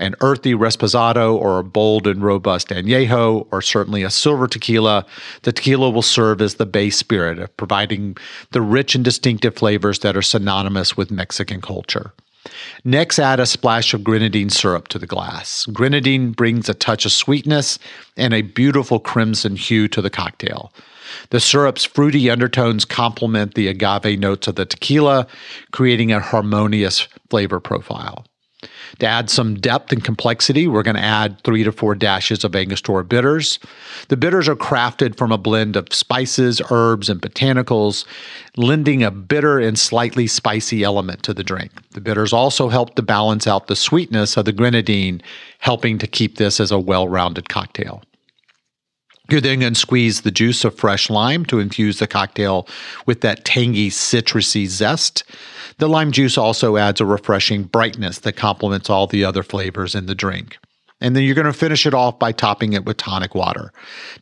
[0.01, 5.05] an earthy Reposado or a bold and robust Añejo or certainly a silver tequila,
[5.43, 8.17] the tequila will serve as the base spirit of providing
[8.49, 12.13] the rich and distinctive flavors that are synonymous with Mexican culture.
[12.83, 15.65] Next, add a splash of grenadine syrup to the glass.
[15.67, 17.77] Grenadine brings a touch of sweetness
[18.17, 20.73] and a beautiful crimson hue to the cocktail.
[21.29, 25.27] The syrup's fruity undertones complement the agave notes of the tequila,
[25.71, 28.25] creating a harmonious flavor profile.
[28.99, 32.55] To add some depth and complexity, we're going to add three to four dashes of
[32.55, 33.57] Angostura bitters.
[34.09, 38.05] The bitters are crafted from a blend of spices, herbs, and botanicals,
[38.57, 41.71] lending a bitter and slightly spicy element to the drink.
[41.91, 45.21] The bitters also help to balance out the sweetness of the grenadine,
[45.59, 48.03] helping to keep this as a well rounded cocktail.
[49.31, 52.67] You're then going to squeeze the juice of fresh lime to infuse the cocktail
[53.05, 55.23] with that tangy, citrusy zest.
[55.77, 60.05] The lime juice also adds a refreshing brightness that complements all the other flavors in
[60.05, 60.57] the drink.
[61.01, 63.73] And then you're going to finish it off by topping it with tonic water.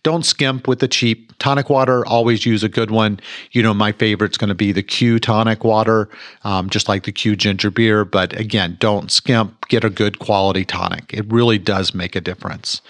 [0.02, 2.06] Don't skimp with the cheap tonic water.
[2.06, 3.20] Always use a good one.
[3.52, 6.10] You know, my favorite's going to be the Q tonic water,
[6.44, 8.06] um, just like the Q ginger beer.
[8.06, 9.68] But again, don't skimp.
[9.68, 11.14] Get a good quality tonic.
[11.14, 12.82] It really does make a difference.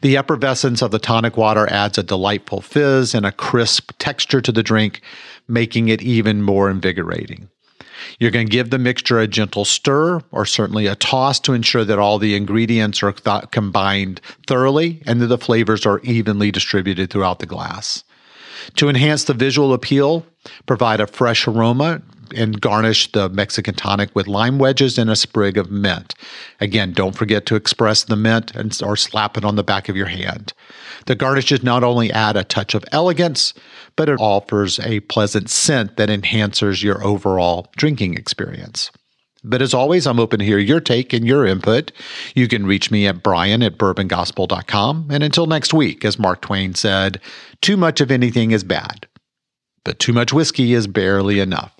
[0.00, 4.52] The effervescence of the tonic water adds a delightful fizz and a crisp texture to
[4.52, 5.00] the drink,
[5.48, 7.48] making it even more invigorating.
[8.18, 11.84] You're going to give the mixture a gentle stir or certainly a toss to ensure
[11.84, 17.10] that all the ingredients are th- combined thoroughly and that the flavors are evenly distributed
[17.10, 18.04] throughout the glass.
[18.76, 20.24] To enhance the visual appeal,
[20.66, 22.02] provide a fresh aroma
[22.34, 26.14] and garnish the Mexican tonic with lime wedges and a sprig of mint.
[26.60, 29.96] Again, don't forget to express the mint and, or slap it on the back of
[29.96, 30.52] your hand.
[31.06, 33.54] The garnishes not only add a touch of elegance,
[33.96, 38.90] but it offers a pleasant scent that enhances your overall drinking experience.
[39.44, 41.92] But as always, I'm open to hear your take and your input.
[42.34, 45.08] You can reach me at brian at bourbongospel.com.
[45.10, 47.20] And until next week, as Mark Twain said,
[47.60, 49.06] too much of anything is bad,
[49.84, 51.76] but too much whiskey is barely enough.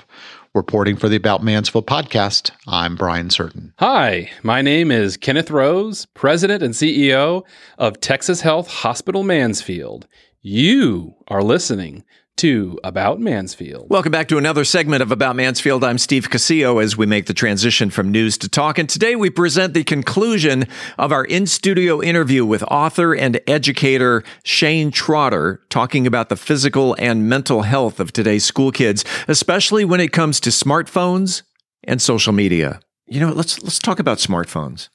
[0.55, 3.75] Reporting for the About Mansfield podcast, I'm Brian Certain.
[3.81, 7.43] Hi, my name is Kenneth Rose, President and CEO
[7.77, 10.07] of Texas Health Hospital Mansfield.
[10.43, 12.05] You are listening
[12.37, 13.89] to About Mansfield.
[13.89, 15.85] Welcome back to another segment of About Mansfield.
[15.85, 18.79] I'm Steve Casillo as we make the transition from news to talk.
[18.79, 20.67] And today we present the conclusion
[20.99, 26.97] of our in studio interview with author and educator Shane Trotter, talking about the physical
[26.99, 31.43] and mental health of today's school kids, especially when it comes to smartphones
[31.85, 32.81] and social media.
[33.07, 34.89] You know, let's let's talk about smartphones.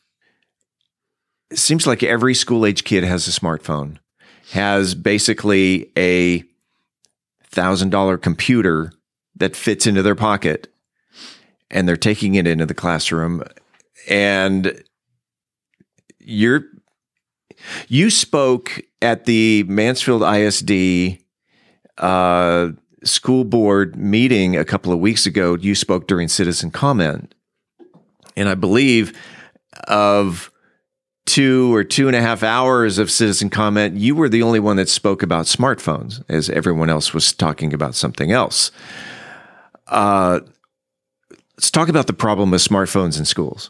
[1.52, 3.98] It seems like every school age kid has a smartphone,
[4.52, 6.44] has basically a
[7.52, 8.92] thousand dollar computer
[9.36, 10.74] that fits into their pocket.
[11.72, 13.44] And they're taking it into the classroom.
[14.10, 14.84] And
[16.20, 16.64] you're
[17.88, 21.20] you spoke at the Mansfield ISD
[21.98, 22.70] uh,
[23.04, 25.56] school board meeting a couple of weeks ago.
[25.56, 27.36] You spoke during citizen comment,
[28.36, 29.18] and I believe
[29.88, 30.52] of
[31.30, 34.78] two or two and a half hours of citizen comment, you were the only one
[34.78, 38.72] that spoke about smartphones, as everyone else was talking about something else.
[39.88, 40.40] Uh,
[41.56, 43.70] let's talk about the problem with smartphones in schools.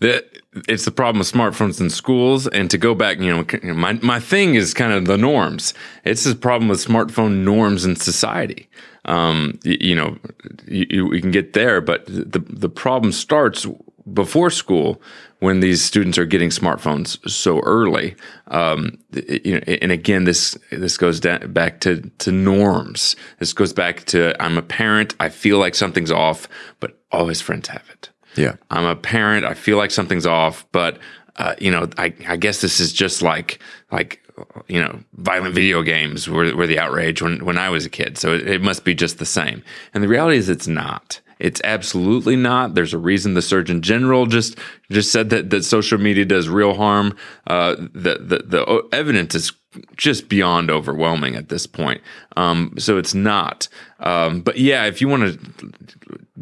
[0.00, 0.24] The,
[0.68, 2.48] it's the problem with smartphones in schools.
[2.48, 5.72] And to go back, you know, my, my thing is kind of the norms.
[6.04, 8.68] It's the problem with smartphone norms in society.
[9.04, 10.18] Um, you, you know,
[10.66, 13.66] you, you, can get there, but the, the problem starts
[14.12, 15.00] before school
[15.44, 18.16] when these students are getting smartphones so early.
[18.48, 23.14] Um, you know, and again, this this goes down, back to to norms.
[23.40, 25.14] This goes back to I'm a parent.
[25.20, 26.48] I feel like something's off,
[26.80, 28.08] but all his friends have it.
[28.36, 29.44] Yeah, I'm a parent.
[29.44, 30.98] I feel like something's off, but
[31.36, 33.60] uh, you know, I, I guess this is just like
[33.92, 34.22] like
[34.66, 38.16] you know violent video games were, were the outrage when when I was a kid.
[38.16, 39.62] So it, it must be just the same.
[39.92, 41.20] And the reality is, it's not.
[41.38, 42.74] It's absolutely not.
[42.74, 44.58] There's a reason the Surgeon General just
[44.90, 47.16] just said that that social media does real harm.
[47.46, 49.52] Uh, the, the the evidence is
[49.96, 52.00] just beyond overwhelming at this point.
[52.36, 53.68] Um, so it's not.
[54.00, 55.72] Um, but yeah, if you want to,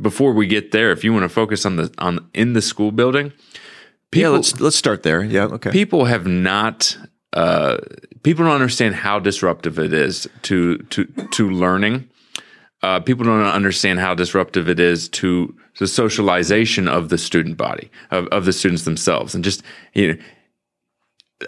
[0.01, 2.93] before we get there, if you want to focus on the on in the school
[2.93, 3.33] building,
[4.11, 5.23] people, yeah, let's let's start there.
[5.23, 5.71] Yeah, okay.
[5.71, 6.97] People have not.
[7.33, 7.79] Uh,
[8.23, 12.09] people don't understand how disruptive it is to to to learning
[12.83, 17.91] uh, people don't understand how disruptive it is to the socialization of the student body
[18.11, 19.63] of, of the students themselves and just
[19.95, 20.23] you know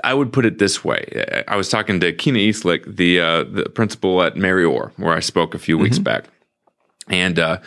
[0.02, 1.44] I would put it this way.
[1.46, 5.20] I was talking to Kina Eastlick, the uh, the principal at Mary Orr, where I
[5.20, 6.04] spoke a few weeks mm-hmm.
[6.04, 6.24] back,
[7.08, 7.58] and uh,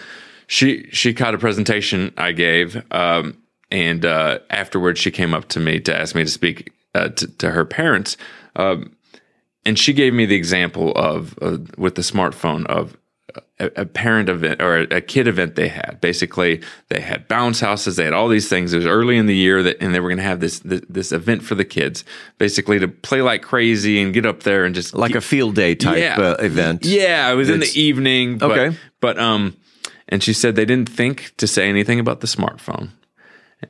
[0.47, 3.37] she she caught a presentation I gave, um,
[3.71, 7.27] and uh, afterwards she came up to me to ask me to speak uh, to,
[7.37, 8.17] to her parents.
[8.55, 8.95] Um,
[9.65, 12.97] and she gave me the example of uh, with the smartphone of
[13.59, 15.99] a, parent event or a, kid event they had.
[16.01, 18.73] Basically, they had bounce houses, they had all these things.
[18.73, 20.81] It was early in the year that, and they were going to have this, this,
[20.87, 22.03] this event for the kids,
[22.37, 25.75] basically to play like crazy and get up there and just like a field day
[25.75, 26.85] type yeah, uh, event.
[26.85, 28.37] Yeah, it was it's, in the evening.
[28.37, 29.57] But, okay, but um,
[30.07, 32.89] and she said they didn't think to say anything about the smartphone,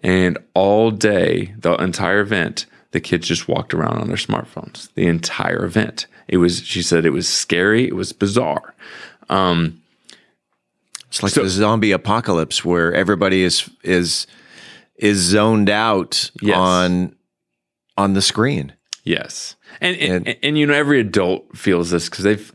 [0.04, 5.08] and all day the entire event the kids just walked around on their smartphones the
[5.08, 6.08] entire event.
[6.28, 7.88] It was, she said, it was scary.
[7.88, 8.74] It was bizarre.
[9.30, 9.82] Um,
[11.08, 14.28] it's like so, the zombie apocalypse where everybody is is
[14.98, 16.58] is zoned out yes.
[16.58, 17.16] on
[17.98, 18.74] on the screen.
[19.04, 22.54] Yes, and and, and, and you know every adult feels this because they've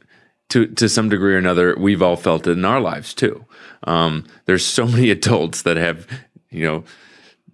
[0.51, 3.45] to to some degree or another we've all felt it in our lives too.
[3.85, 6.07] Um, there's so many adults that have
[6.51, 6.85] you know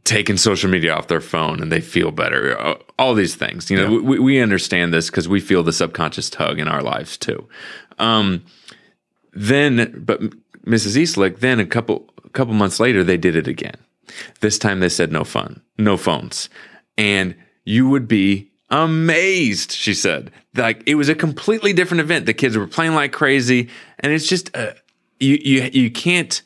[0.08, 2.58] taken social media off their phone and they feel better.
[2.58, 4.00] Uh, all these things, you know, yeah.
[4.00, 7.46] we, we understand this because we feel the subconscious tug in our lives too.
[7.98, 8.42] Um,
[9.38, 10.20] then, but
[10.66, 10.96] Mrs.
[10.96, 13.76] Eastlick, then a couple a couple months later, they did it again.
[14.40, 16.48] This time they said no fun, no phones,
[16.96, 17.34] and
[17.64, 19.72] you would be amazed.
[19.72, 22.26] She said, like it was a completely different event.
[22.26, 23.68] The kids were playing like crazy,
[24.00, 24.72] and it's just uh,
[25.20, 26.42] you you you can't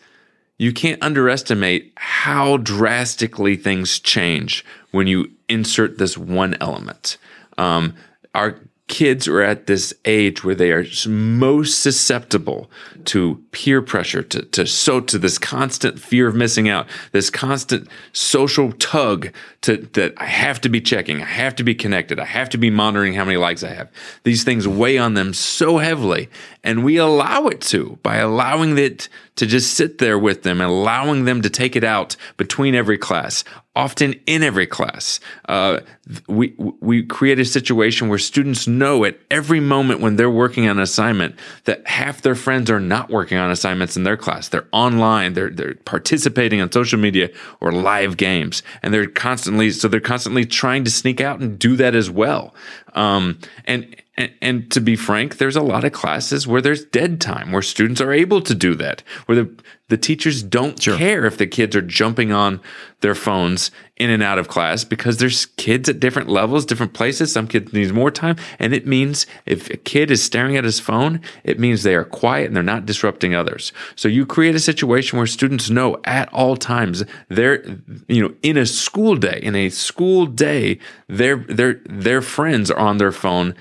[0.58, 7.16] you can't underestimate how drastically things change when you insert this one element.
[7.56, 7.94] Um,
[8.34, 8.58] our
[8.88, 12.70] kids are at this age where they are most susceptible
[13.04, 17.88] to peer pressure, to, to so to this constant fear of missing out, this constant
[18.12, 22.24] social tug to that I have to be checking, I have to be connected, I
[22.24, 23.90] have to be monitoring how many likes I have.
[24.24, 26.28] These things weigh on them so heavily,
[26.62, 30.70] and we allow it to by allowing it to just sit there with them and
[30.70, 35.20] allowing them to take it out between every class, often in every class.
[35.48, 35.80] Uh,
[36.28, 40.76] we we create a situation where students know at every moment when they're working on
[40.76, 44.48] an assignment that half their friends are not working on assignments in their class.
[44.48, 45.32] They're online.
[45.32, 47.30] They're they're participating on social media
[47.60, 51.76] or live games, and they're constantly so they're constantly trying to sneak out and do
[51.76, 52.54] that as well.
[52.94, 57.20] Um, and and, and, to be frank, there's a lot of classes where there's dead
[57.20, 60.96] time, where students are able to do that, where the, the teachers don't sure.
[60.96, 62.60] care if the kids are jumping on
[63.00, 67.32] their phones in and out of class because there's kids at different levels, different places.
[67.32, 68.36] Some kids need more time.
[68.58, 72.04] And it means if a kid is staring at his phone, it means they are
[72.04, 73.72] quiet and they're not disrupting others.
[73.94, 77.62] So you create a situation where students know at all times they're,
[78.08, 82.78] you know, in a school day, in a school day, their, their, their friends are
[82.78, 83.54] on their phone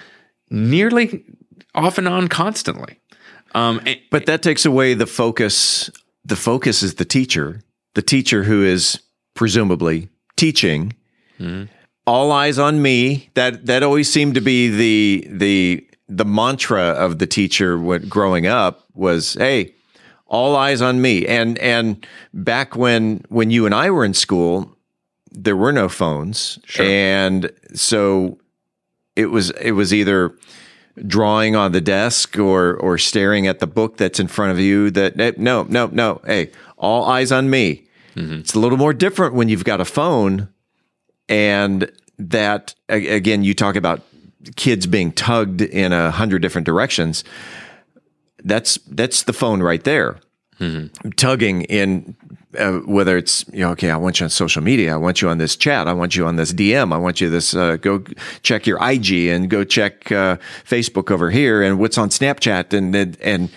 [0.51, 1.23] nearly
[1.73, 2.99] off and on constantly.
[3.55, 3.81] Um,
[4.11, 5.89] but that takes away the focus.
[6.23, 7.61] The focus is the teacher,
[7.95, 9.01] the teacher who is
[9.33, 10.93] presumably teaching.
[11.39, 11.71] Mm-hmm.
[12.05, 13.29] All eyes on me.
[13.33, 18.47] That that always seemed to be the the the mantra of the teacher when growing
[18.47, 19.73] up was, "Hey,
[20.25, 24.75] all eyes on me." And and back when when you and I were in school,
[25.31, 26.85] there were no phones, sure.
[26.85, 28.39] and so
[29.15, 30.33] it was it was either
[31.07, 34.91] drawing on the desk or or staring at the book that's in front of you
[34.91, 38.39] that no no no hey all eyes on me mm-hmm.
[38.39, 40.49] it's a little more different when you've got a phone
[41.29, 44.01] and that again you talk about
[44.55, 47.23] kids being tugged in a hundred different directions
[48.43, 50.19] that's that's the phone right there
[50.59, 51.09] mm-hmm.
[51.11, 52.15] tugging in
[52.57, 55.29] uh, whether it's you know okay i want you on social media i want you
[55.29, 58.03] on this chat i want you on this dm i want you this uh, go
[58.43, 60.35] check your ig and go check uh,
[60.65, 63.49] facebook over here and what's on snapchat and and, and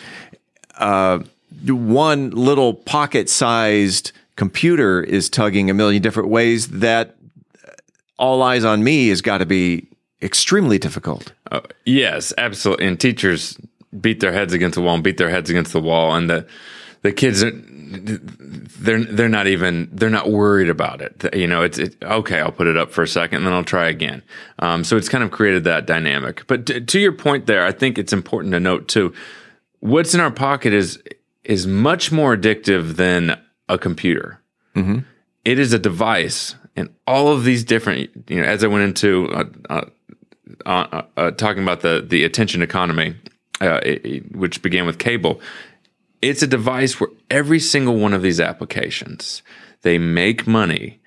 [0.78, 1.18] uh,
[1.66, 7.16] one little pocket sized computer is tugging a million different ways that
[8.18, 9.88] all eyes on me has got to be
[10.22, 11.32] extremely difficult.
[11.51, 12.86] Uh, yes absolutely.
[12.86, 13.59] And teachers
[14.01, 16.14] beat their heads against the wall and beat their heads against the wall.
[16.14, 16.47] And the
[17.03, 17.45] the kids
[17.95, 21.24] they're they're not even they're not worried about it.
[21.34, 22.40] You know, it's it, okay.
[22.40, 24.22] I'll put it up for a second, and then I'll try again.
[24.59, 26.47] Um, so it's kind of created that dynamic.
[26.47, 29.14] But to, to your point, there, I think it's important to note too.
[29.80, 31.03] What's in our pocket is
[31.45, 33.38] is much more addictive than
[33.68, 34.40] a computer.
[34.74, 35.01] Mm-hmm.
[35.45, 38.11] It is a device, and all of these different.
[38.28, 39.84] You know, as I went into uh, uh,
[40.66, 43.16] uh, uh talking about the the attention economy,
[43.61, 45.40] uh, it, which began with cable
[46.29, 49.43] it's a device where every single one of these applications,
[49.83, 51.01] they make money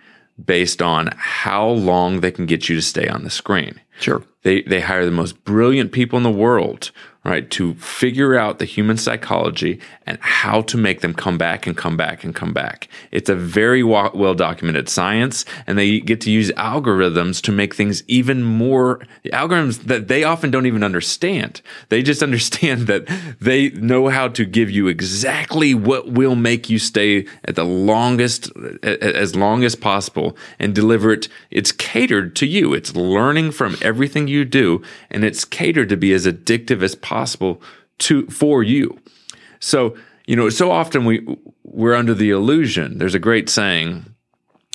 [0.43, 3.81] based on how long they can get you to stay on the screen.
[3.99, 4.23] Sure.
[4.43, 6.91] They they hire the most brilliant people in the world,
[7.25, 11.75] right, to figure out the human psychology and how to make them come back and
[11.75, 12.87] come back and come back.
[13.11, 18.03] It's a very well documented science, and they get to use algorithms to make things
[18.07, 21.61] even more algorithms that they often don't even understand.
[21.89, 23.07] They just understand that
[23.41, 28.51] they know how to give you exactly what will make you stay at the longest,
[28.83, 31.27] as long as possible, and deliver it.
[31.51, 32.73] It's catered to you.
[32.73, 37.16] It's learning from everything you do, and it's catered to be as addictive as possible
[37.99, 38.99] to for you.
[39.59, 39.95] So,
[40.25, 41.25] you know, so often we
[41.63, 42.97] we're under the illusion.
[42.97, 44.05] There's a great saying: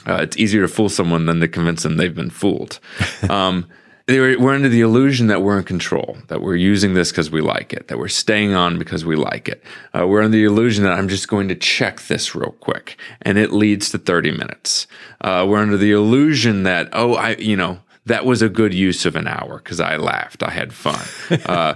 [0.06, 2.80] uh, "It's easier to fool someone than to convince them they've been fooled."
[3.30, 3.68] Um,
[4.08, 7.72] we're under the illusion that we're in control, that we're using this because we like
[7.72, 9.62] it, that we're staying on because we like it.
[9.94, 13.38] Uh, we're under the illusion that I'm just going to check this real quick, and
[13.38, 14.86] it leads to 30 minutes.
[15.20, 19.06] Uh, we're under the illusion that oh, I you know that was a good use
[19.06, 21.04] of an hour because I laughed, I had fun.
[21.46, 21.74] Uh,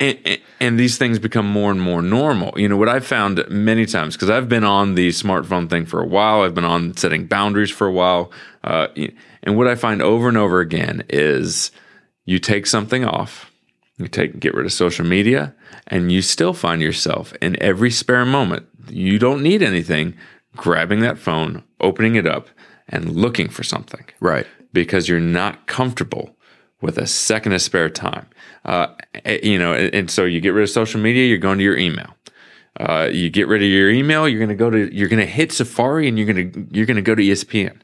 [0.00, 2.58] and, and, these things become more and more normal.
[2.58, 6.00] You know, what I've found many times, because I've been on the smartphone thing for
[6.00, 8.32] a while, I've been on setting boundaries for a while.
[8.62, 8.88] Uh,
[9.42, 11.70] and what I find over and over again is
[12.24, 13.50] you take something off,
[13.98, 15.54] you take get rid of social media,
[15.86, 18.66] and you still find yourself in every spare moment.
[18.88, 20.16] You don't need anything,
[20.56, 22.48] grabbing that phone, opening it up,
[22.88, 24.04] and looking for something.
[24.20, 24.46] Right.
[24.72, 26.36] Because you're not comfortable
[26.80, 28.26] with a second of spare time.
[28.64, 28.88] Uh,
[29.24, 31.76] eh, you know, and so you get rid of social media, you're going to your
[31.76, 32.14] email.
[32.80, 35.30] Uh, you get rid of your email, you're going to go to, you're going to
[35.30, 37.78] hit Safari, and you're going to, you're going to go to ESPN,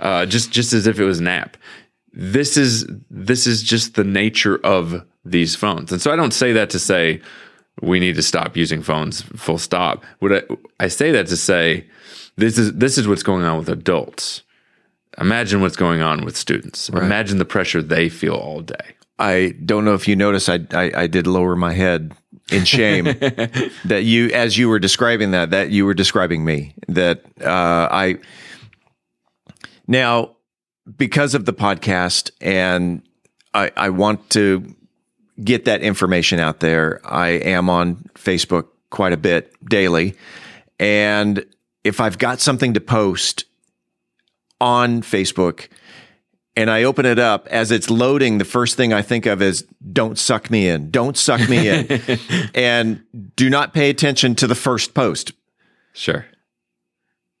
[0.00, 1.56] uh, just, just as if it was an app.
[2.12, 6.52] This is, this is just the nature of these phones, and so I don't say
[6.52, 7.22] that to say
[7.80, 9.22] we need to stop using phones.
[9.22, 10.04] Full stop.
[10.18, 10.42] What I,
[10.78, 11.86] I say that to say
[12.36, 14.42] this is, this is what's going on with adults.
[15.18, 16.90] Imagine what's going on with students.
[16.90, 17.02] Right.
[17.02, 18.96] Imagine the pressure they feel all day.
[19.18, 22.14] I don't know if you noticed, I, I, I did lower my head
[22.50, 23.04] in shame
[23.84, 26.74] that you, as you were describing that, that you were describing me.
[26.88, 28.18] That uh, I
[29.86, 30.36] now
[30.96, 33.02] because of the podcast, and
[33.52, 34.74] I, I want to
[35.42, 37.00] get that information out there.
[37.04, 40.14] I am on Facebook quite a bit daily,
[40.78, 41.44] and
[41.84, 43.44] if I've got something to post
[44.60, 45.68] on Facebook
[46.56, 49.66] and I open it up as it's loading, the first thing I think of is
[49.92, 50.90] don't suck me in.
[50.90, 52.00] Don't suck me in.
[52.54, 53.02] and
[53.34, 55.32] do not pay attention to the first post.
[55.92, 56.26] Sure.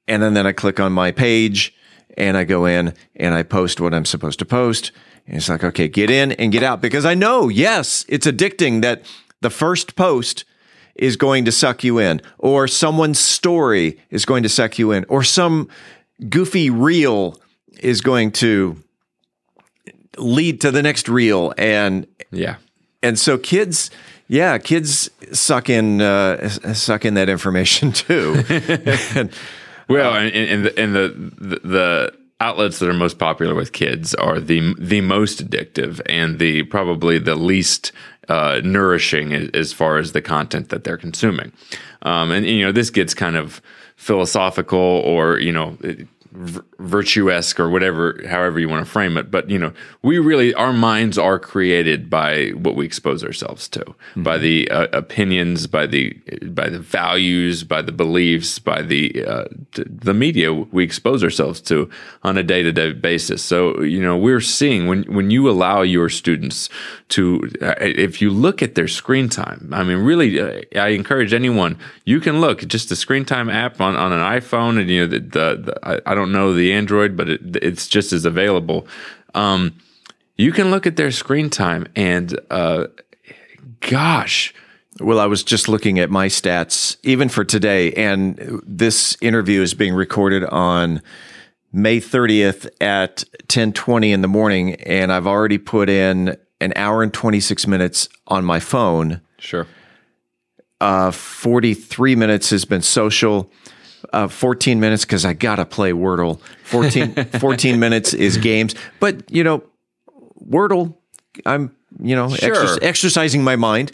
[0.08, 1.74] And then, then I click on my page
[2.16, 4.90] and I go in and I post what I'm supposed to post.
[5.26, 8.82] And it's like, okay, get in and get out because I know, yes, it's addicting
[8.82, 9.02] that
[9.40, 10.44] the first post
[10.94, 15.04] is going to suck you in, or someone's story is going to suck you in,
[15.08, 15.68] or some
[16.28, 17.40] goofy reel
[17.80, 18.83] is going to
[20.18, 21.52] lead to the next reel.
[21.58, 22.56] And yeah.
[23.02, 23.90] and so kids
[24.28, 28.42] yeah kids suck in uh, suck in that information too.
[29.14, 29.30] And,
[29.88, 31.08] well uh, and, and, the, and the,
[31.38, 36.38] the, the outlets that are most popular with kids are the the most addictive and
[36.38, 37.92] the probably the least
[38.28, 41.52] uh, nourishing as far as the content that they're consuming.
[42.02, 43.60] Um, and you know this gets kind of
[43.96, 45.78] philosophical or you know
[46.34, 49.72] virtuesque or whatever however you want to frame it but you know
[50.02, 54.24] we really our minds are created by what we expose ourselves to mm-hmm.
[54.24, 56.12] by the uh, opinions by the
[56.48, 59.44] by the values by the beliefs by the uh,
[59.76, 61.88] the media we expose ourselves to
[62.24, 66.68] on a day-to-day basis so you know we're seeing when when you allow your students
[67.08, 71.32] to uh, if you look at their screen time i mean really uh, i encourage
[71.32, 75.00] anyone you can look just the screen time app on, on an iphone and you
[75.00, 78.12] know the, the, the I, I don't don't know the Android, but it, it's just
[78.12, 78.86] as available.
[79.34, 79.74] Um,
[80.36, 82.86] you can look at their screen time, and uh,
[83.80, 84.54] gosh.
[85.00, 89.74] Well, I was just looking at my stats, even for today, and this interview is
[89.74, 91.02] being recorded on
[91.72, 97.12] May 30th at 10:20 in the morning, and I've already put in an hour and
[97.12, 99.20] 26 minutes on my phone.
[99.38, 99.66] Sure.
[100.80, 103.50] Uh, 43 minutes has been social
[104.14, 106.40] uh, 14 minutes because I got to play Wordle.
[106.64, 108.74] 14, 14 minutes is games.
[109.00, 109.64] But, you know,
[110.48, 110.96] Wordle,
[111.44, 112.54] I'm, you know, sure.
[112.54, 113.90] exer- exercising my mind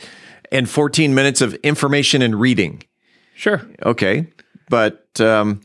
[0.52, 2.82] and 14 minutes of information and reading.
[3.34, 3.62] Sure.
[3.82, 4.26] Okay.
[4.68, 5.62] But, um,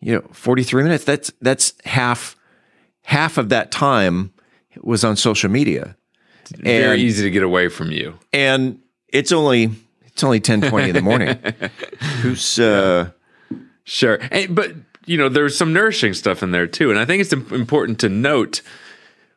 [0.00, 2.36] you know, 43 minutes, that's, that's half,
[3.04, 4.32] half of that time
[4.80, 5.94] was on social media.
[6.40, 8.18] It's very easy to get away from you.
[8.32, 9.70] And it's only,
[10.06, 11.38] it's only 10, 20 in the morning.
[12.22, 13.10] Who's, uh,
[13.84, 14.18] Sure.
[14.30, 14.72] And, but,
[15.06, 16.90] you know, there's some nourishing stuff in there too.
[16.90, 18.62] And I think it's important to note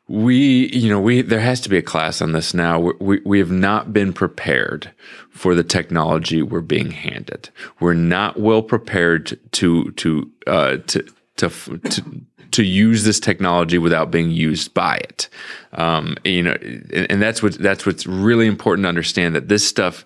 [0.08, 3.40] we you know we there has to be a class on this now we, we,
[3.40, 4.92] have not been prepared
[5.30, 11.04] for the technology we're being handed we're not well prepared to to uh, to
[11.38, 11.50] to
[11.90, 12.22] to
[12.52, 15.28] to use this technology without being used by it
[15.74, 19.68] um, you know and, and that's what that's what's really important to understand that this
[19.68, 20.06] stuff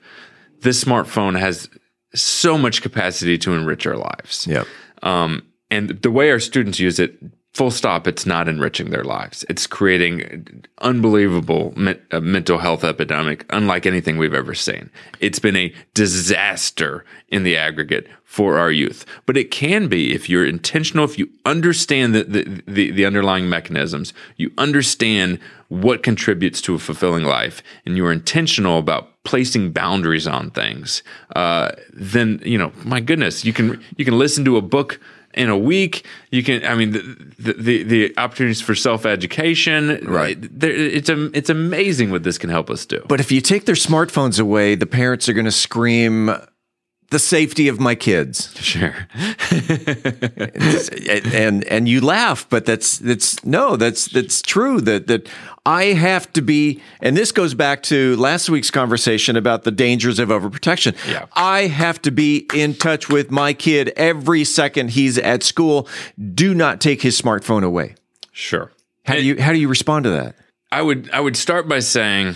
[0.61, 1.69] this smartphone has
[2.13, 4.67] so much capacity to enrich our lives Yep.
[5.03, 7.15] um, and the way our students use it,
[7.53, 9.45] full stop, it's not enriching their lives.
[9.49, 14.89] It's creating unbelievable me- uh, mental health epidemic, unlike anything we've ever seen.
[15.19, 19.05] It's been a disaster in the aggregate for our youth.
[19.25, 23.49] But it can be if you're intentional, if you understand the, the, the, the underlying
[23.49, 29.71] mechanisms, you understand what contributes to a fulfilling life, and you are intentional about placing
[29.71, 31.03] boundaries on things,
[31.35, 34.99] uh, then you know, my goodness, you can you can listen to a book
[35.33, 36.05] in a week.
[36.31, 40.37] You can, I mean, the the, the opportunities for self education, right?
[40.61, 43.03] It's a, it's amazing what this can help us do.
[43.07, 46.31] But if you take their smartphones away, the parents are going to scream,
[47.11, 48.95] "The safety of my kids." Sure.
[49.51, 54.81] and, and and you laugh, but that's that's no, that's that's true.
[54.81, 55.29] That that
[55.69, 60.17] I have to be, and this goes back to last week's conversation about the dangers
[60.17, 60.95] of overprotection.
[61.07, 61.27] Yeah.
[61.33, 65.87] I have to be in touch with my kid every second he's at school.
[66.33, 67.93] Do not take his smartphone away.
[68.31, 68.71] Sure.
[69.05, 70.35] How do you how do you respond to that?
[70.71, 72.33] I would I would start by saying,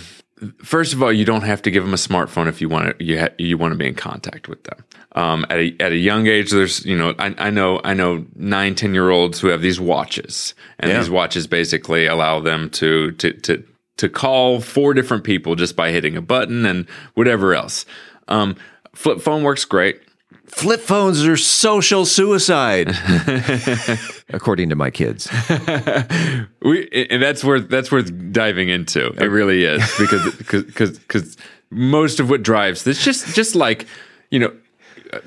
[0.62, 3.04] first of all, you don't have to give them a smartphone if you want to
[3.04, 4.84] you ha- you want to be in contact with them.
[5.16, 8.26] Um, at a at a young age, there's you know I, I know I know
[8.34, 10.98] nine ten year olds who have these watches, and Yeah.
[10.98, 13.62] these watches basically allow them to to to
[13.98, 17.86] to call four different people just by hitting a button and whatever else.
[18.26, 18.56] Um,
[18.94, 20.00] flip phone works great.
[20.46, 22.88] Flip phones are social suicide,
[24.30, 25.28] according to my kids.
[26.62, 29.06] we and that's worth that's worth diving into.
[29.22, 31.36] It really is because because because
[31.70, 33.86] most of what drives this just just like
[34.30, 34.52] you know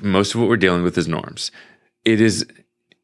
[0.00, 1.50] most of what we're dealing with is norms.
[2.04, 2.46] It is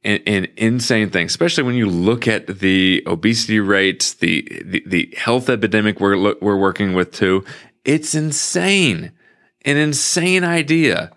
[0.04, 5.14] an, an insane thing, especially when you look at the obesity rates, the the, the
[5.16, 7.44] health epidemic we're we're working with too.
[7.84, 9.12] It's insane,
[9.64, 11.10] an insane idea.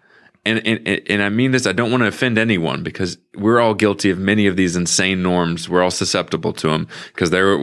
[0.45, 1.67] And, and and I mean this.
[1.67, 5.21] I don't want to offend anyone because we're all guilty of many of these insane
[5.21, 5.67] norms.
[5.67, 7.57] We're all susceptible to them because they're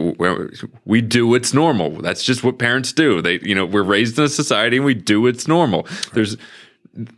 [0.85, 1.89] we do what's normal.
[2.01, 3.23] That's just what parents do.
[3.23, 5.87] They you know we're raised in a society and we do what's normal.
[6.13, 6.37] There's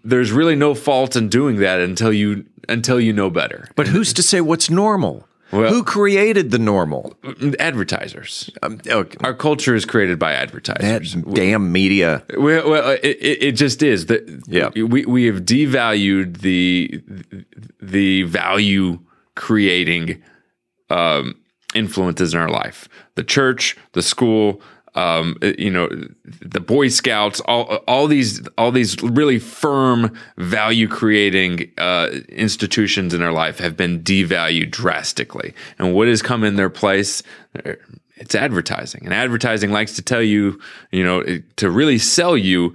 [0.03, 3.69] there's really no fault in doing that until you until you know better.
[3.75, 5.27] But who's to say what's normal?
[5.51, 7.15] Well- Who created the normal?
[7.57, 8.49] Advertisers.
[8.63, 9.17] Um, okay.
[9.23, 11.13] Our culture is created by advertisers.
[11.13, 12.23] That damn media.
[12.37, 14.69] Well, well it, it it just is that Yeah.
[14.75, 17.01] we we have devalued the
[17.81, 18.99] the value
[19.35, 20.21] creating
[20.89, 21.35] um,
[21.73, 22.89] influences in our life.
[23.15, 24.61] The church, the school,
[24.97, 25.87] um, you know,
[26.25, 33.21] the Boy Scouts, all all these all these really firm value creating uh, institutions in
[33.21, 35.53] our life have been devalued drastically.
[35.77, 37.21] And what has come in their place?
[38.15, 40.59] It's advertising, and advertising likes to tell you,
[40.91, 41.23] you know,
[41.57, 42.73] to really sell you.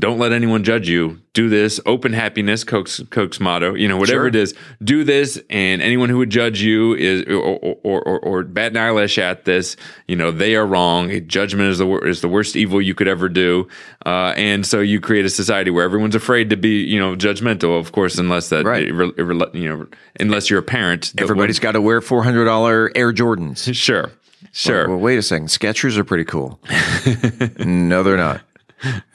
[0.00, 1.20] Don't let anyone judge you.
[1.32, 1.78] Do this.
[1.86, 3.74] Open happiness, Coke's, Coke's motto.
[3.74, 4.26] You know, whatever Sure.
[4.26, 4.52] it is,
[4.82, 5.40] do this.
[5.48, 9.44] And anyone who would judge you is or or, or, or bat an eyelash at
[9.44, 9.76] this.
[10.08, 11.24] You know, they are wrong.
[11.28, 13.68] Judgment is the wor- is the worst evil you could ever do.
[14.04, 17.78] Uh, and so you create a society where everyone's afraid to be, you know, judgmental.
[17.78, 18.88] Of course, unless that, Right.
[18.88, 19.86] it re- it re- you know,
[20.18, 21.12] unless you're a parent.
[21.16, 23.72] Everybody's got to wear four hundred dollar Air Jordans.
[23.72, 24.10] sure,
[24.52, 24.88] sure.
[24.88, 25.46] Well, well, wait a second.
[25.46, 26.58] Skechers are pretty cool.
[27.64, 28.40] no, they're not.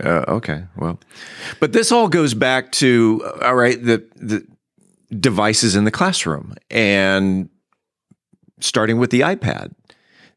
[0.04, 1.00] Uh, okay, well,
[1.60, 4.46] but this all goes back to uh, all right the the
[5.20, 7.50] devices in the classroom and
[8.60, 9.74] starting with the iPad.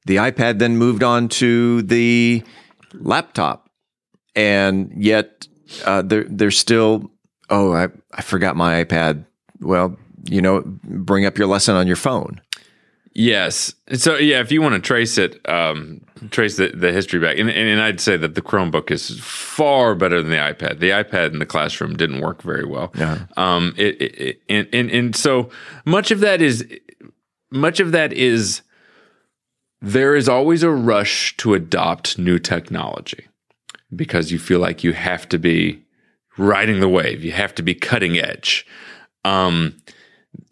[0.07, 2.43] The iPad then moved on to the
[2.95, 3.69] laptop,
[4.35, 5.47] and yet
[5.85, 7.11] uh, there there's still
[7.51, 9.27] oh I I forgot my iPad.
[9.61, 12.41] Well, you know, bring up your lesson on your phone.
[13.15, 13.75] Yes.
[13.95, 17.49] So yeah, if you want to trace it, um, trace the, the history back, and,
[17.49, 20.81] and, and I'd say that the Chromebook is far better than the iPad.
[20.81, 22.93] The iPad in the classroom didn't work very well.
[22.97, 23.27] Yeah.
[23.37, 25.51] Um, it, it, it and, and and so
[25.85, 26.67] much of that is
[27.51, 28.63] much of that is
[29.81, 33.27] there is always a rush to adopt new technology
[33.95, 35.83] because you feel like you have to be
[36.37, 37.25] riding the wave.
[37.25, 38.67] You have to be cutting edge.
[39.25, 39.77] Um,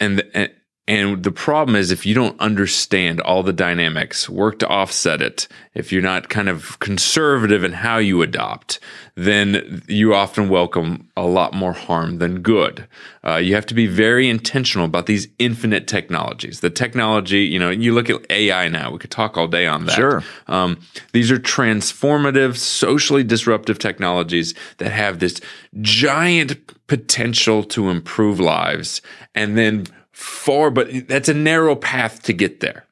[0.00, 0.50] and, and
[0.88, 5.48] And the problem is, if you don't understand all the dynamics, work to offset it,
[5.74, 8.78] if you're not kind of conservative in how you adopt,
[9.16, 12.86] then you often welcome a lot more harm than good.
[13.24, 16.60] Uh, you have to be very intentional about these infinite technologies.
[16.60, 19.86] The technology, you know, you look at AI now, we could talk all day on
[19.86, 19.96] that.
[19.96, 20.22] Sure.
[20.46, 20.78] Um,
[21.12, 25.40] these are transformative, socially disruptive technologies that have this
[25.80, 29.02] giant potential to improve lives.
[29.34, 29.86] And then
[30.16, 32.86] far, but that's a narrow path to get there.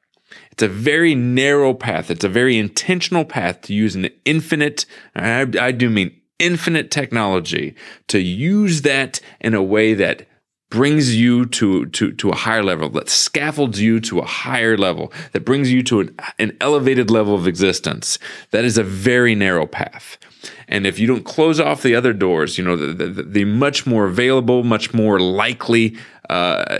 [0.51, 2.11] It's a very narrow path.
[2.11, 7.75] It's a very intentional path to use an infinite, I, I do mean infinite technology,
[8.09, 10.27] to use that in a way that
[10.69, 15.11] brings you to, to, to a higher level, that scaffolds you to a higher level,
[15.31, 18.19] that brings you to an, an elevated level of existence.
[18.51, 20.19] That is a very narrow path.
[20.67, 23.85] And if you don't close off the other doors, you know, the, the, the much
[23.85, 25.97] more available, much more likely
[26.29, 26.79] uh,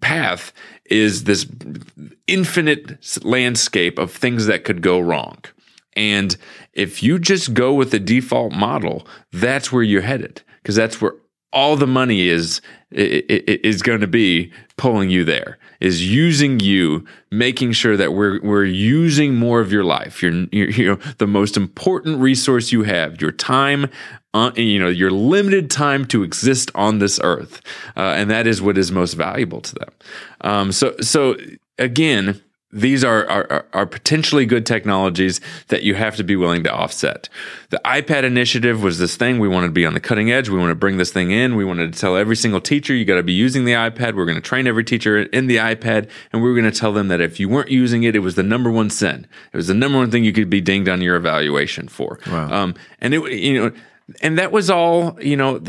[0.00, 0.52] path
[0.86, 1.46] is this
[2.26, 5.38] infinite landscape of things that could go wrong.
[5.94, 6.36] And
[6.72, 11.14] if you just go with the default model, that's where you're headed because that's where
[11.52, 12.60] all the money is
[12.92, 18.64] is going to be pulling you there is using you making sure that we're we're
[18.64, 20.22] using more of your life.
[20.22, 23.90] Your, you know the most important resource you have your time
[24.34, 27.60] uh, you know your limited time to exist on this earth
[27.96, 29.90] uh, and that is what is most valuable to them.
[30.42, 31.36] Um, so so
[31.78, 32.40] again
[32.72, 37.28] these are, are, are potentially good technologies that you have to be willing to offset.
[37.70, 39.38] The iPad initiative was this thing.
[39.38, 40.48] We wanted to be on the cutting edge.
[40.48, 41.54] We want to bring this thing in.
[41.54, 44.14] We wanted to tell every single teacher, you got to be using the iPad.
[44.14, 46.10] We're going to train every teacher in the iPad.
[46.32, 48.34] And we were going to tell them that if you weren't using it, it was
[48.34, 49.26] the number one sin.
[49.52, 52.18] It was the number one thing you could be dinged on your evaluation for.
[52.26, 52.50] Wow.
[52.50, 53.72] Um, and it, you know,
[54.20, 55.62] and that was all, you know,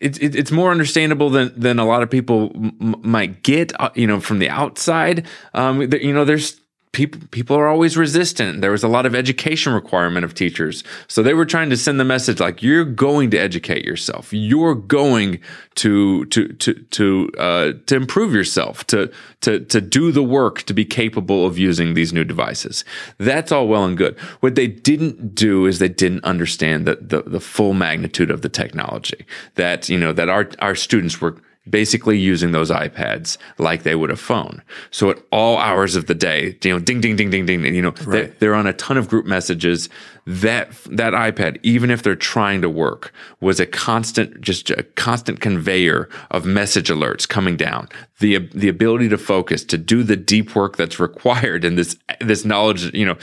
[0.00, 4.06] it's it's more understandable than than a lot of people m- might get, uh, you
[4.06, 5.26] know, from the outside.
[5.54, 6.60] Um, you know, there's
[6.94, 8.62] people people are always resistant.
[8.62, 12.00] There was a lot of education requirement of teachers, so they were trying to send
[12.00, 14.32] the message like you're going to educate yourself.
[14.32, 15.40] You're going
[15.74, 20.72] to to to to uh, to improve yourself, to to to do the work, to
[20.72, 22.84] be capable of using these new devices.
[23.18, 24.18] That's all well and good.
[24.40, 28.48] What they didn't do is they didn't understand the the, the full magnitude of the
[28.48, 29.26] technology.
[29.56, 31.36] That you know that our our students were
[31.68, 34.62] basically using those iPads like they would a phone.
[34.90, 37.80] So at all hours of the day, you know, ding, ding, ding, ding, ding, you
[37.80, 38.30] know, Right.
[38.30, 39.88] they, they're on a ton of group messages.
[40.26, 45.40] That, that iPad, even if they're trying to work, was a constant, just a constant
[45.40, 47.88] conveyor of message alerts coming down.
[48.20, 52.44] The, the ability to focus, to do the deep work that's required in this, this
[52.44, 53.16] knowledge, you know,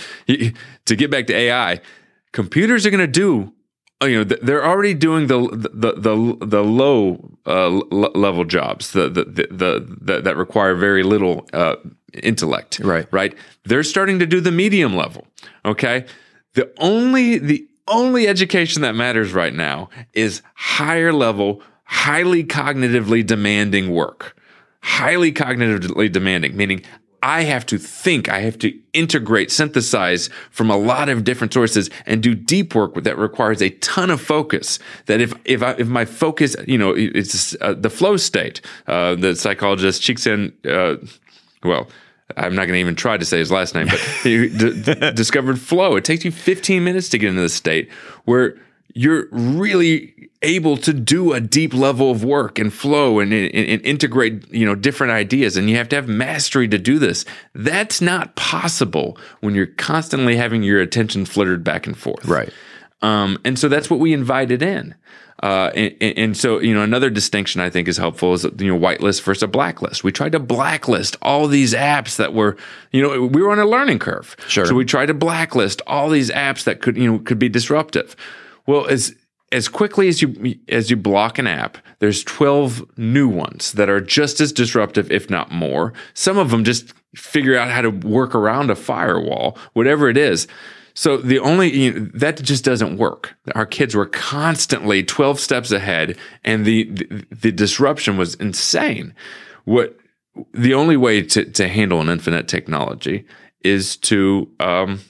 [0.85, 1.79] to get back to AI,
[2.31, 3.53] computers are going to do
[4.07, 5.39] you know they're already doing the
[5.73, 10.75] the the, the low uh, l- level jobs the the, the the the that require
[10.75, 11.75] very little uh,
[12.13, 12.79] intellect.
[12.79, 13.07] Right.
[13.11, 13.35] right?
[13.65, 15.27] They're starting to do the medium level.
[15.65, 16.05] Okay?
[16.53, 23.91] The only the only education that matters right now is higher level highly cognitively demanding
[23.91, 24.37] work.
[24.81, 26.83] Highly cognitively demanding meaning
[27.23, 31.89] I have to think, I have to integrate, synthesize from a lot of different sources
[32.05, 34.79] and do deep work that requires a ton of focus.
[35.05, 38.61] That if if I, if my focus, you know, it's uh, the flow state.
[38.87, 41.07] Uh, the psychologist Csikszentmihalyi, uh,
[41.63, 41.87] well,
[42.37, 45.11] I'm not going to even try to say his last name, but he d- d-
[45.13, 45.95] discovered flow.
[45.95, 47.91] It takes you 15 minutes to get into this state
[48.25, 48.55] where
[48.93, 53.81] you're really able to do a deep level of work and flow and, and, and
[53.85, 58.01] integrate you know different ideas and you have to have mastery to do this that's
[58.01, 62.51] not possible when you're constantly having your attention flittered back and forth Right.
[63.03, 64.95] um, and so that's what we invited in
[65.43, 68.77] uh, and, and- so, you know, another distinction I think is helpful is, you know,
[68.77, 70.03] whitelist versus a blacklist.
[70.03, 72.57] We tried to blacklist all these apps that were,
[72.91, 74.35] you know, we were on a learning curve.
[74.47, 74.67] Sure.
[74.67, 78.15] So we tried to blacklist all these apps that could, you know, could be disruptive.
[78.65, 79.15] Well, as
[79.51, 84.01] as quickly as you as you block an app, there's 12 new ones that are
[84.01, 85.93] just as disruptive, if not more.
[86.13, 90.47] Some of them just figure out how to work around a firewall, whatever it is.
[90.93, 93.35] So the only you know, that just doesn't work.
[93.55, 99.13] Our kids were constantly 12 steps ahead, and the the, the disruption was insane.
[99.65, 99.97] What
[100.53, 103.25] the only way to to handle an infinite technology
[103.63, 105.01] is to um,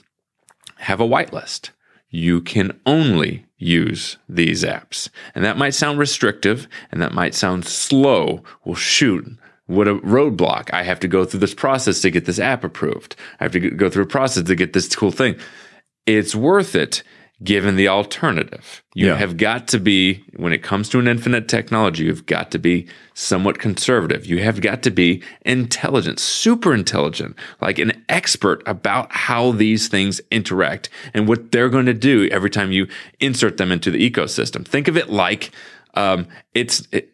[0.76, 1.70] have a whitelist.
[2.12, 5.08] You can only use these apps.
[5.34, 8.42] And that might sound restrictive and that might sound slow.
[8.64, 9.26] Well, shoot,
[9.66, 10.70] what a roadblock.
[10.72, 13.16] I have to go through this process to get this app approved.
[13.40, 15.36] I have to go through a process to get this cool thing.
[16.06, 17.02] It's worth it
[17.42, 18.82] given the alternative.
[18.94, 19.16] You Yeah.
[19.16, 22.86] have got to be, when it comes to an infinite technology, you've got to be
[23.14, 24.26] somewhat conservative.
[24.26, 30.20] You have got to be intelligent, super intelligent, like an expert about how these things
[30.30, 32.86] interact and what they're going to do every time you
[33.18, 34.66] insert them into the ecosystem.
[34.66, 35.50] Think of it like
[35.94, 36.86] um, it's.
[36.92, 37.08] It,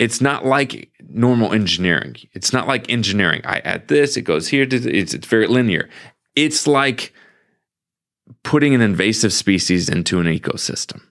[0.00, 2.16] it's not like normal engineering.
[2.32, 3.42] It's not like engineering.
[3.44, 4.66] I add this, it goes here.
[4.68, 5.88] It's, it's very linear.
[6.34, 7.14] It's like
[8.42, 11.02] putting an invasive species into an ecosystem.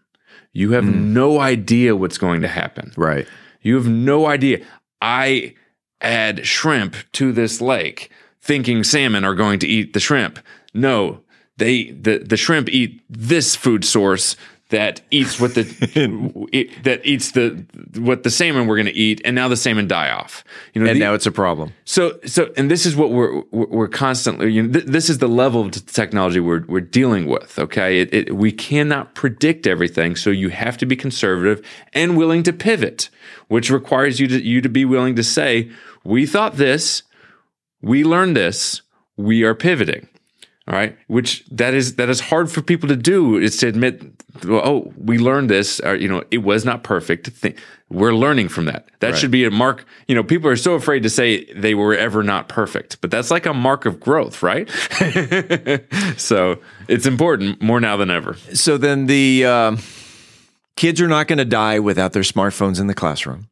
[0.51, 1.14] You have hmm.
[1.14, 2.93] no idea what's going to happen.
[2.95, 3.28] Right.
[3.61, 4.66] You have no idea.
[5.01, 5.55] I
[6.01, 8.11] add shrimp to this lake
[8.41, 10.38] thinking salmon are going to eat the shrimp.
[10.74, 11.22] No,
[11.57, 14.36] they the, the shrimp eat this food source
[14.74, 15.61] that eats what the
[16.51, 17.63] it, that eats the
[17.97, 20.43] what the salmon we're going to eat and now the salmon die off.
[20.74, 21.74] You know, and the- now it's a problem.
[21.86, 24.51] so, so, and this is what we're we're we're constantly.
[24.51, 27.57] You know, th- this is the level of technology we're we're dealing with.
[27.59, 31.63] Okay, it, it, we cannot predict everything, so you have to be conservative
[31.93, 33.09] and willing to pivot,
[33.47, 35.69] which requires you to you to be willing to say,
[36.03, 37.03] "We thought this,
[37.82, 38.82] we learned this,
[39.17, 40.09] we are pivoting."
[40.66, 43.38] All right, which that is that is hard for people to do.
[43.38, 44.01] Is to admit,
[44.45, 45.82] well, oh, we learned this.
[45.82, 47.30] Or, you know, it was not perfect.
[47.89, 48.88] We're learning from that.
[49.01, 49.18] That Right.
[49.18, 49.84] should be a mark.
[50.07, 53.30] You know, people are so afraid to say they were ever not perfect, but that's
[53.30, 54.70] like a mark of growth, right?
[56.18, 58.36] so it's important more now than ever.
[58.53, 59.80] So then the um,
[60.78, 63.49] kids are not going to die without their smartphones in the classroom.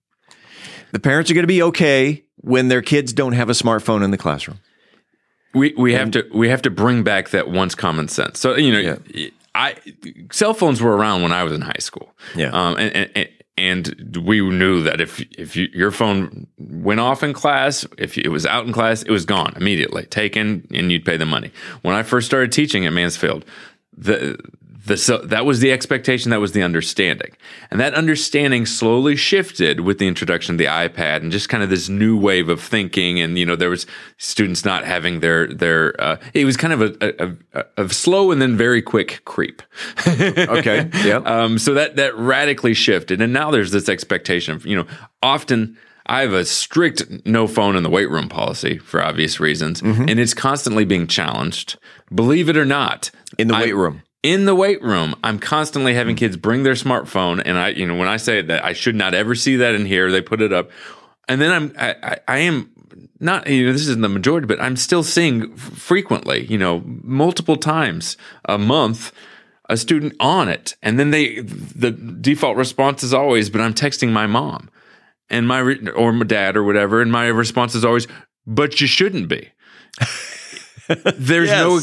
[0.93, 4.11] The parents are going to be okay when their kids don't have a smartphone in
[4.11, 4.59] the classroom.
[5.53, 8.39] We we have to we have to bring back that once common sense.
[8.39, 8.97] So you know,
[9.53, 9.75] I
[10.31, 12.13] cell phones were around when I was in high school.
[12.35, 12.49] Yeah.
[12.49, 17.33] um, and, and and we knew that if if you, your phone went off in
[17.33, 21.17] class, if it was out in class, it was gone immediately, taken, and you'd pay
[21.17, 21.51] the money.
[21.81, 23.45] When I first started teaching at Mansfield,
[23.95, 24.39] the
[24.85, 27.31] the so that was the expectation, that was the understanding,
[27.69, 31.69] and that understanding slowly shifted with the introduction of the iPad and just kind of
[31.69, 33.19] this new wave of thinking.
[33.19, 33.85] And you know, there was
[34.17, 35.99] students not having their their.
[36.01, 36.95] Uh, it was kind of a,
[37.53, 39.61] a, a, a slow and then very quick creep.
[40.07, 40.89] Okay.
[41.05, 41.17] Yeah.
[41.25, 44.87] Um, so that that radically shifted, and now there's this expectation of you know
[45.21, 45.77] often.
[46.07, 50.09] I have a strict no phone in the weight room policy for obvious reasons, Mm-hmm.
[50.09, 51.77] and it's constantly being challenged.
[52.13, 54.01] Believe it or not, in the weight room.
[54.23, 57.95] In the weight room, I'm constantly having kids bring their smartphone, and I, you know,
[57.95, 60.53] when I say that I should not ever see that in here, they put it
[60.53, 60.69] up,
[61.27, 62.71] and then I'm, I, I, I am
[63.19, 66.83] not, you know, this isn't the majority, but I'm still seeing f- frequently, you know,
[66.85, 68.15] multiple times
[68.45, 69.11] a month,
[69.69, 74.11] a student on it, and then they, the default response is always, but I'm texting
[74.11, 74.69] my mom,
[75.31, 78.07] and my re- or my dad or whatever, and my response is always,
[78.45, 79.49] but you shouldn't be.
[81.15, 81.79] There's no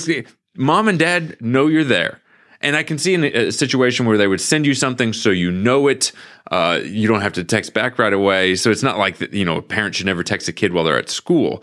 [0.56, 2.20] mom and dad know you're there.
[2.60, 5.50] And I can see in a situation where they would send you something so you
[5.50, 6.10] know it.
[6.50, 8.56] Uh, you don't have to text back right away.
[8.56, 10.84] So it's not like that, you know, a parent should never text a kid while
[10.84, 11.62] they're at school.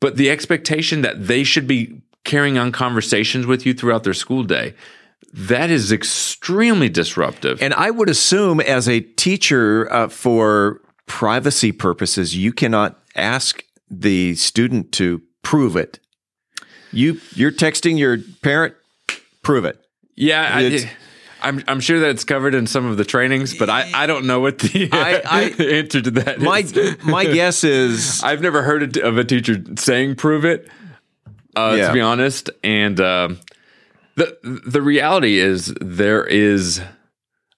[0.00, 4.42] But the expectation that they should be carrying on conversations with you throughout their school
[4.42, 4.74] day,
[5.32, 7.62] that is extremely disruptive.
[7.62, 14.34] And I would assume, as a teacher, uh, for privacy purposes, you cannot ask the
[14.36, 16.00] student to prove it.
[16.92, 18.74] You you're texting your parent,
[19.42, 19.84] prove it.
[20.16, 20.86] Yeah, I, It's-
[21.42, 24.26] I'm I'm sure that it's covered in some of the trainings, but I, I don't
[24.26, 27.02] know what the I- I- answer to that My is.
[27.02, 30.68] my guess is I've never heard of a teacher saying "prove it."
[31.56, 31.88] Uh, Yeah.
[31.88, 33.40] To be honest, and um
[34.16, 34.36] the
[34.66, 36.82] the reality is there is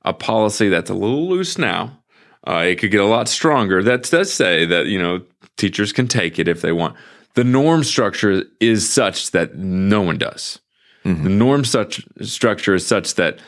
[0.04, 1.98] a policy that's a little loose now.
[2.46, 3.82] Uh, it could get a lot stronger.
[3.82, 5.22] That does say that you know
[5.56, 6.94] teachers can take it if they want.
[7.34, 10.60] The norm structure is such that no one does.
[11.04, 13.38] The norm such structure is such that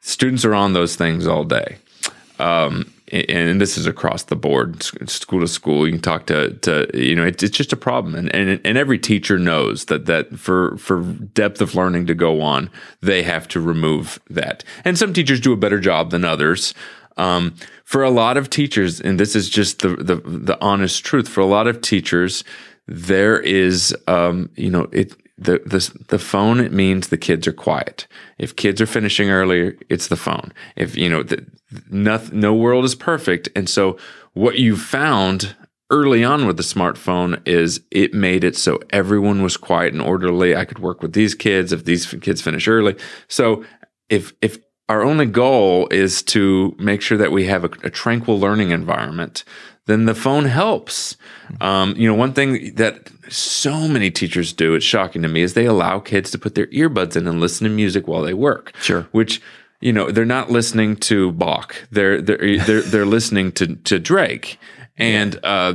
[0.00, 1.78] students are on those things all day.
[2.38, 5.86] Um, and, this is across the board, school to school.
[5.86, 8.76] You can talk to, to you know, it's, it's just a problem, and, and and
[8.76, 12.68] every teacher knows that that for for depth of learning to go on,
[13.00, 14.64] they have to remove that.
[14.84, 16.74] And some teachers do a better job than others.
[17.16, 17.54] Um,
[17.84, 21.40] for a lot of teachers, and this is just the the, the honest truth, for
[21.40, 22.44] a lot of teachers,
[22.86, 27.52] there is, um, you know, it the the the phone it means the kids are
[27.52, 28.06] quiet.
[28.38, 30.52] If kids are finishing earlier, it's the phone.
[30.76, 31.46] If you know, the,
[31.90, 33.98] nothing, no world is perfect, and so
[34.32, 35.54] what you found
[35.90, 40.56] early on with the smartphone is it made it so everyone was quiet and orderly.
[40.56, 42.96] I could work with these kids if these kids finish early.
[43.28, 43.64] So
[44.08, 44.58] if if
[44.88, 49.44] our only goal is to make sure that we have a, a tranquil learning environment,
[49.86, 51.16] then the phone helps.
[51.60, 55.54] Um, you know, one thing that so many teachers do, it's shocking to me, is
[55.54, 58.72] they allow kids to put their earbuds in and listen to music while they work.
[58.80, 59.08] Sure.
[59.12, 59.40] Which
[59.80, 61.76] you know they're not listening to Bach.
[61.90, 64.58] They're they're they're, they're listening to to Drake,
[64.96, 65.74] and uh,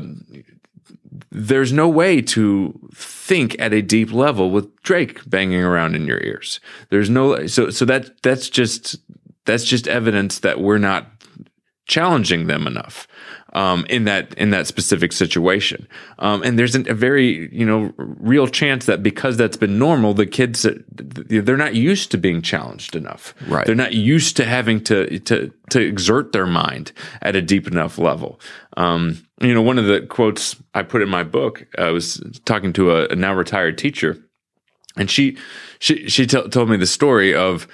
[1.31, 6.21] there's no way to think at a deep level with Drake banging around in your
[6.23, 6.59] ears.
[6.89, 8.97] There's no so so that that's just
[9.45, 11.07] that's just evidence that we're not
[11.87, 13.07] challenging them enough
[13.53, 15.87] um, in that in that specific situation.
[16.19, 20.25] Um, and there's a very you know real chance that because that's been normal, the
[20.25, 23.33] kids they're not used to being challenged enough.
[23.47, 23.65] Right.
[23.65, 26.91] They're not used to having to to to exert their mind
[27.21, 28.39] at a deep enough level.
[28.77, 32.73] Um, you know, one of the quotes I put in my book, I was talking
[32.73, 34.17] to a, a now retired teacher,
[34.95, 35.37] and she
[35.79, 37.67] she she t- told me the story of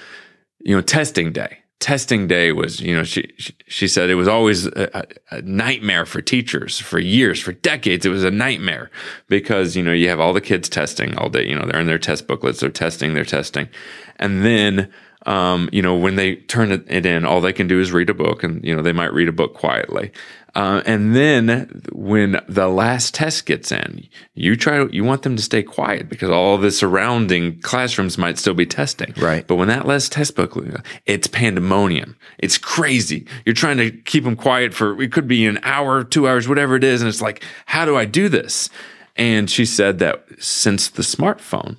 [0.59, 3.31] you know testing day testing day was, you know, she
[3.67, 8.05] she said it was always a, a, nightmare for teachers for years, for decades.
[8.05, 8.89] It was a nightmare
[9.27, 11.47] because you know you have all the kids testing all day.
[11.47, 13.69] You know, they're in their test booklets, they're testing, they're testing,
[14.17, 14.91] and then.
[15.27, 18.13] Um, you know, when they turn it in, all they can do is read a
[18.13, 20.11] book, and you know they might read a book quietly.
[20.57, 25.35] Uh, and then when the last test gets in, you try to, you want them
[25.35, 29.13] to stay quiet because all the surrounding classrooms might still be testing.
[29.17, 29.45] Right.
[29.45, 30.57] But when that last test book,
[31.05, 32.17] it's pandemonium.
[32.39, 33.27] It's crazy.
[33.45, 36.75] You're trying to keep them quiet for, it could be an hour, two hours, whatever
[36.75, 37.03] it is.
[37.03, 38.71] And it's like, how do I do this?
[39.15, 41.77] And she said that since the smartphone,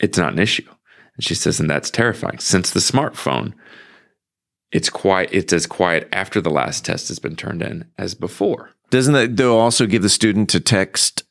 [0.00, 0.66] it's not an issue.
[1.18, 2.38] And she says, and that's terrifying.
[2.38, 3.52] Since the smartphone,
[4.70, 8.70] it's quiet it's as quiet after the last test has been turned in as before.
[8.90, 11.24] Doesn't that though also give the student to text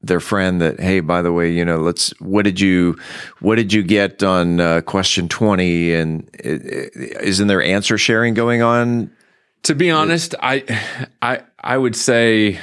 [0.00, 2.96] their friend that hey by the way you know let's what did you
[3.40, 9.10] what did you get on uh, question 20 and isn't there answer sharing going on?
[9.64, 10.64] To be honest i
[11.22, 12.60] i i would say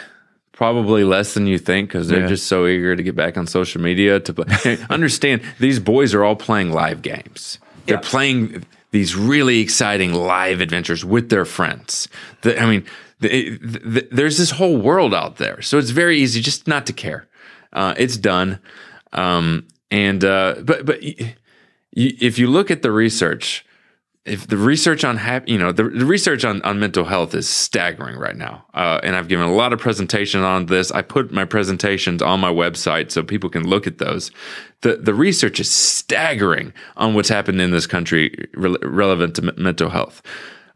[0.59, 2.27] probably less than you think because they're yeah.
[2.27, 6.25] just so eager to get back on social media to play understand these boys are
[6.25, 8.01] all playing live games they're yeah.
[8.03, 12.07] playing these really exciting live adventures with their friends.
[12.41, 12.85] The, I mean,
[13.19, 16.93] the, the, there's this whole world out there, so it's very easy just not to
[16.93, 17.27] care.
[17.71, 18.59] Uh, it's done,
[19.13, 20.99] um, and uh, but but
[21.91, 23.65] if you look at the research,
[24.25, 27.49] if the research on happy, you know, the, the, research on, on mental health is
[27.49, 28.65] staggering right now.
[28.73, 30.91] Uh, and I've given a lot of presentations on this.
[30.91, 34.29] I put my presentations on my website so people can look at those.
[34.81, 39.63] The, the research is staggering on what's happened in this country re- relevant to m-
[39.63, 40.21] mental health.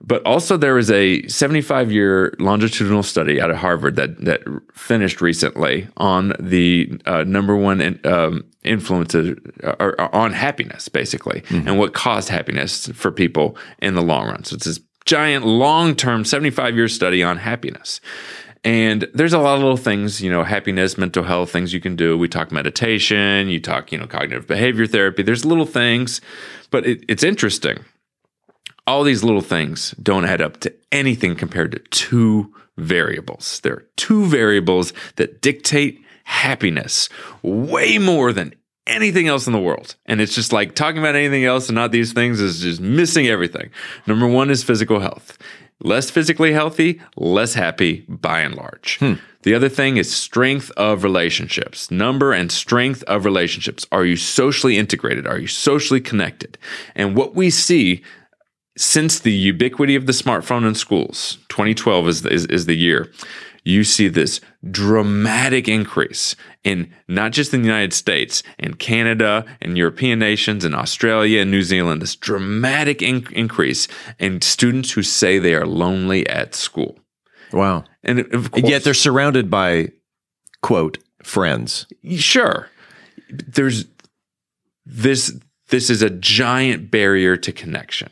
[0.06, 4.42] But also, there was a 75 year longitudinal study out of Harvard that, that
[4.74, 11.68] finished recently on the uh, number one in, um, influence on happiness, basically, mm-hmm.
[11.68, 14.44] and what caused happiness for people in the long run.
[14.44, 18.02] So it's this giant, long term, 75 year study on happiness.
[18.66, 21.98] And there's a lot of little things, you know, happiness, mental health, things you can
[21.98, 22.18] do.
[22.18, 25.24] We talk meditation, you talk, you know, cognitive behavior therapy.
[25.24, 26.22] There's little things,
[26.72, 27.84] but it, it's interesting
[28.86, 33.60] all these little things don't add up to anything compared to two variables.
[33.62, 37.10] There are two variables that dictate happiness
[37.42, 38.54] way more than
[38.88, 39.96] anything else in the world.
[40.06, 43.28] And it's just like talking about anything else and not these things is just missing
[43.28, 43.70] everything.
[44.08, 45.38] Number one is physical health.
[45.80, 48.98] Less physically healthy, less happy by and large.
[49.00, 49.16] Hmm.
[49.42, 51.92] The other thing is strength of relationships.
[51.92, 53.86] Number and strength of relationships.
[53.92, 55.28] Are you socially integrated?
[55.28, 56.58] Are you socially connected?
[56.96, 58.02] And what we see
[58.76, 63.12] since the ubiquity of the smartphone in schools, 2012 is the, is, is the year,
[63.64, 69.78] you see this dramatic increase in not just in the United States, in Canada, and
[69.78, 73.88] European nations, and Australia and New Zealand, this dramatic in- increase
[74.20, 76.98] in students who say they are lonely at school.
[77.54, 77.86] Wow.
[78.04, 79.90] And course, yet they're surrounded by,
[80.62, 81.86] quote, friends.
[82.18, 82.70] Sure.
[83.30, 83.86] There's
[84.86, 85.34] this
[85.70, 88.10] this is a giant barrier to connection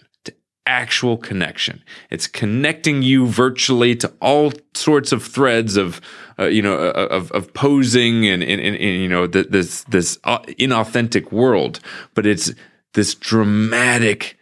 [0.71, 1.83] actual connection.
[2.09, 5.99] It's connecting you virtually to all sorts of threads of,
[6.39, 10.39] uh, you know, uh, of, of posing and, and, and, you know, this, this uh,
[10.57, 11.81] inauthentic world,
[12.15, 12.53] but it's
[12.93, 14.37] this dramatic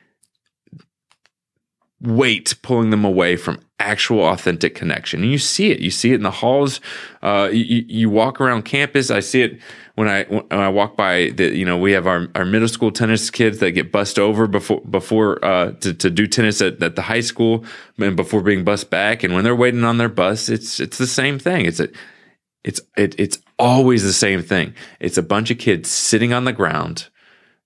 [2.01, 5.23] weight pulling them away from actual authentic connection.
[5.23, 5.79] And you see it.
[5.79, 6.79] You see it in the halls.
[7.23, 9.09] Uh, you, you walk around campus.
[9.09, 9.59] I see it
[9.99, 12.89] when I when I walk by the you know we have our, our middle school
[12.91, 16.95] tennis kids that get bussed over before before uh, to, to do tennis at, at
[16.95, 17.65] the high school
[17.97, 21.07] and before being bussed back and when they're waiting on their bus it's it's the
[21.07, 21.89] same thing it's a
[22.63, 26.53] it's it, it's always the same thing it's a bunch of kids sitting on the
[26.53, 27.09] ground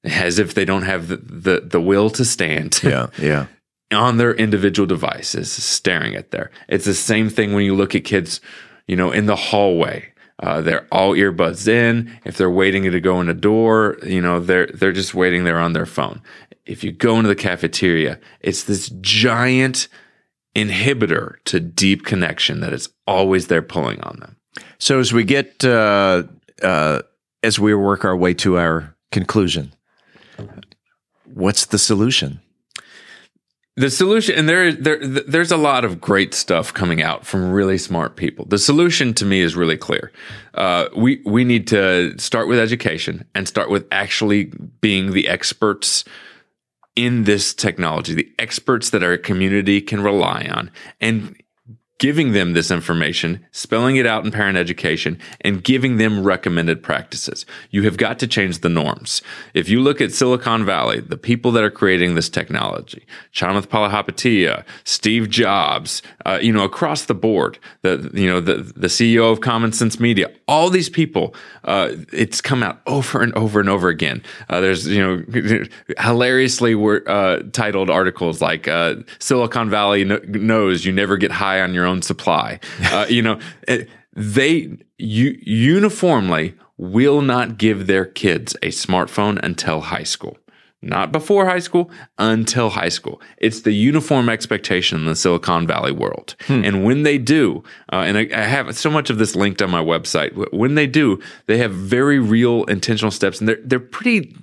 [0.04, 2.82] as if they don't have the, the, the will to stand.
[2.84, 3.48] Yeah, yeah.
[3.94, 6.52] on their individual devices, staring at there.
[6.68, 8.42] It's the same thing when you look at kids,
[8.88, 10.13] you know, in the hallway.
[10.44, 12.12] Uh, they're all earbuds in.
[12.26, 15.58] If they're waiting to go in a door, you know, they're they're just waiting there
[15.58, 16.22] on their phone.
[16.66, 19.88] If you go into the cafeteria, it's this giant
[20.54, 24.36] inhibitor to deep connection that is always there pulling on them.
[24.80, 26.24] So as we get uh,
[26.62, 27.04] uh,
[27.42, 29.74] as we work our way to our conclusion,
[31.24, 32.42] what's the solution?
[33.76, 37.80] The solution, and there, there, there's a lot of great stuff coming out from really
[37.80, 38.46] smart people.
[38.46, 40.12] The solution to me is really clear.
[40.54, 44.52] Uh, we we need to start with education and start with actually
[44.82, 46.06] being the experts
[46.96, 50.70] in this technology, the experts that our community can rely on,
[51.02, 51.36] and
[52.04, 57.46] giving them this information, spelling it out in parent education, and giving them recommended practices.
[57.72, 59.22] You have got to change the norms.
[59.54, 64.66] If you look at Silicon Valley, the people that are creating this technology, Chamath Palihapitiya,
[64.84, 69.40] Steve Jobs, uh, you know, across the board, the you know the the CEO of
[69.40, 73.88] Common Sense Media, all these people, uh, it's come out over and over and over
[73.88, 74.22] again.
[74.50, 75.64] Uh, there's you know
[76.00, 81.74] hilariously were uh, titled articles like uh, Silicon Valley knows you never get high on
[81.74, 82.60] your own supply.
[82.92, 83.40] Uh, you know,
[84.14, 90.38] they u- uniformly will not give their kids a smartphone until high school
[90.84, 93.22] not before high school, until high school.
[93.38, 96.36] It's the uniform expectation in the Silicon Valley world.
[96.48, 96.64] Hmm.
[96.66, 99.72] And when they do, uh, and I, I, have so much of this linked on
[99.72, 104.36] my website, when they do, they have very real intentional steps, and they're they're pretty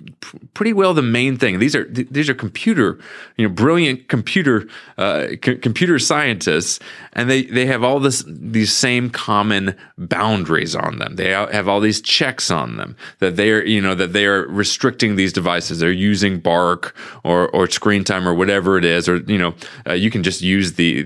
[0.53, 1.59] pretty well the main thing.
[1.59, 2.99] These are these are computer,
[3.37, 6.79] you know, brilliant computer uh, c- computer scientists,
[7.13, 11.15] and they they have all this these same common boundaries on them.
[11.15, 14.47] They have all these checks on them that they are you know that they are
[14.47, 15.79] restricting these devices.
[15.79, 19.53] They're using Bark or or Screen Time or whatever it is, or you know,
[19.87, 21.03] uh, you can just use the,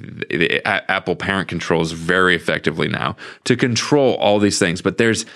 [0.00, 4.82] the, the Apple parent controls very effectively now to control all these things.
[4.82, 5.26] But there's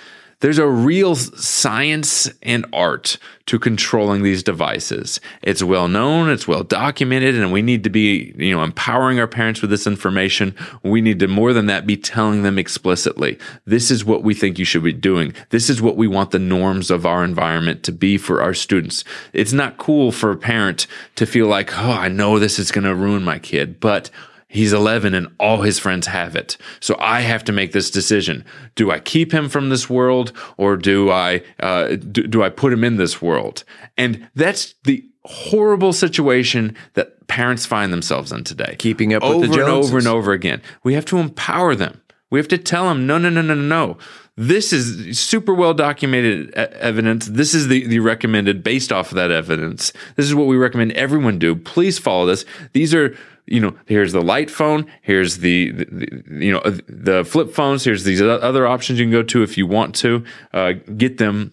[0.41, 5.21] there's a real science and art to controlling these devices.
[5.43, 9.27] It's well known, it's well documented, and we need to be, you know, empowering our
[9.27, 10.55] parents with this information.
[10.83, 14.59] We need to more than that be telling them explicitly, this is what we think
[14.59, 15.35] you should be doing.
[15.51, 19.05] This is what we want the norms of our environment to be for our students.
[19.33, 20.87] It's not cool for a parent
[21.17, 24.11] to feel like, "Oh, I know this is going to ruin my kid," but
[24.53, 26.57] He's 11 and all his friends have it.
[26.81, 28.45] So I have to make this decision.
[28.75, 32.73] Do I keep him from this world or do I, uh, do, do I put
[32.73, 33.63] him in this world?
[33.97, 38.75] And that's the horrible situation that parents find themselves in today.
[38.81, 39.69] Keeping up over with the Joneses.
[39.69, 40.63] and over and over again.
[40.83, 42.01] We have to empower them.
[42.31, 43.99] We have to tell them, no, no, no, no, no.
[44.37, 47.27] This is super well documented evidence.
[47.27, 49.93] This is the, the recommended based off of that evidence.
[50.17, 51.55] This is what we recommend everyone do.
[51.55, 52.45] Please follow this.
[52.73, 53.17] These are
[53.51, 57.85] you know, here's the light phone, here's the, the, the, you know the flip phones,
[57.85, 60.25] here's these other options you can go to if you want to
[60.55, 61.53] uh, get them.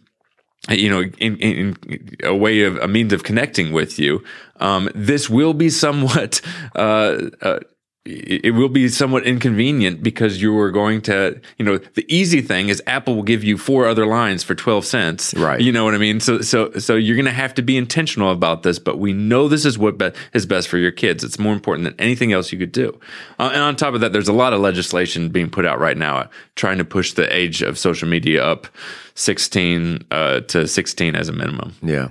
[0.70, 4.24] You know, in, in, in, a way of a means of connecting with you.
[4.58, 6.42] Um, this will be somewhat
[6.76, 7.60] uh, uh,
[8.08, 12.70] it will be somewhat inconvenient because you are going to, you know, the easy thing
[12.70, 15.34] is Apple will give you four other lines for 12 cents.
[15.36, 15.60] Right.
[15.62, 16.20] You know what I mean?
[16.20, 19.48] So, so, so you're going to have to be intentional about this, but we know
[19.48, 21.24] this is what be- is best for your kids.
[21.24, 23.00] It's more important than anything else you could do.
[23.40, 25.98] Uh, and on top of that, there's a lot of legislation being put out right
[25.98, 28.68] now uh, trying to push the age of social media up
[29.16, 31.76] 16 uh, to 16 as a minimum.
[31.82, 32.10] Yeah.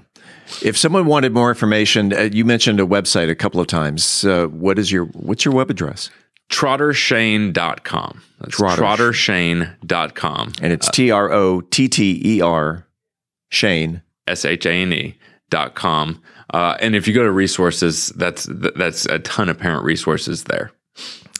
[0.62, 4.24] If someone wanted more information, uh, you mentioned a website a couple of times.
[4.24, 6.10] Uh, what is your what's your web address?
[6.48, 8.22] trottershane.com.
[8.40, 8.82] That's Trotter.
[8.82, 10.52] trottershane.com.
[10.62, 12.86] And it's T R O T T E R
[13.50, 15.18] Shane S H A N E
[15.50, 16.22] dot com.
[16.52, 20.70] Uh, and if you go to resources, that's that's a ton of parent resources there.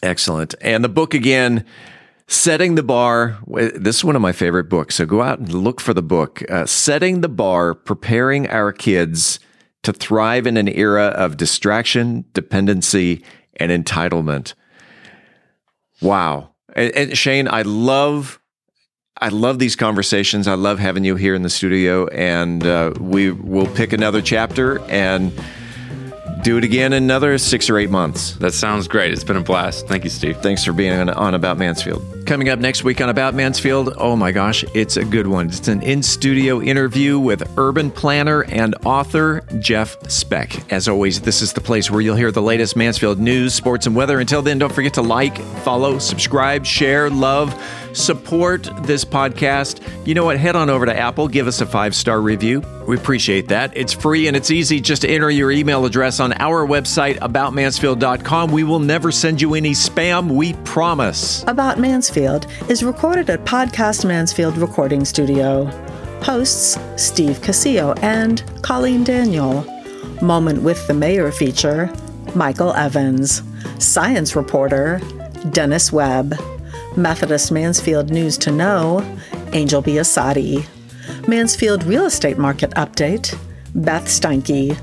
[0.03, 0.55] Excellent.
[0.61, 1.65] And the book again,
[2.29, 3.39] Setting the Bar.
[3.47, 4.97] This is one of my favorite books.
[4.97, 6.43] So go out and look for the book.
[6.51, 9.39] Uh, Setting the Bar, Preparing Our Kids
[9.85, 13.25] to Thrive in an Era of Distraction, Dependency,
[13.57, 14.55] and Entitlement.
[16.03, 16.55] Wow.
[16.75, 18.41] And, and Shane, I love
[19.19, 20.47] I love these conversations.
[20.47, 24.79] I love having you here in the studio, and uh, we will pick another chapter
[24.91, 25.33] and
[26.43, 28.33] do it again in another six or eight months.
[28.37, 29.13] That sounds great.
[29.13, 29.87] It's been a blast.
[29.89, 30.37] Thank you, Steve.
[30.39, 32.27] Thanks for being on, on About Mansfield.
[32.27, 35.47] Coming up next week on About Mansfield, oh my gosh, it's a good one.
[35.47, 40.73] It's an in studio interview with urban planner and author Jeff Speck.
[40.73, 43.95] As always, this is the place where you'll hear the latest Mansfield news, sports, and
[43.95, 44.19] weather.
[44.19, 47.55] Until then, don't forget to like, follow, subscribe, share, love
[47.97, 50.39] support this podcast, you know what?
[50.39, 52.63] Head on over to Apple, give us a five star review.
[52.87, 53.77] We appreciate that.
[53.77, 54.81] It's free and it's easy.
[54.81, 58.53] Just enter your email address on our website, aboutmansfield.com.
[58.53, 61.43] We will never send you any spam, we promise.
[61.49, 65.65] About Mansfield is recorded at Podcast Mansfield Recording Studio.
[66.23, 69.65] Hosts Steve Casillo and Colleen Daniel.
[70.23, 71.93] Moment with the Mayor feature
[72.35, 73.43] Michael Evans.
[73.79, 75.01] Science reporter
[75.51, 76.35] Dennis Webb.
[76.97, 79.01] Methodist Mansfield News to Know
[79.53, 80.67] Angel Biasatti.
[81.29, 83.39] Mansfield Real Estate Market Update
[83.75, 84.77] Beth Steinke.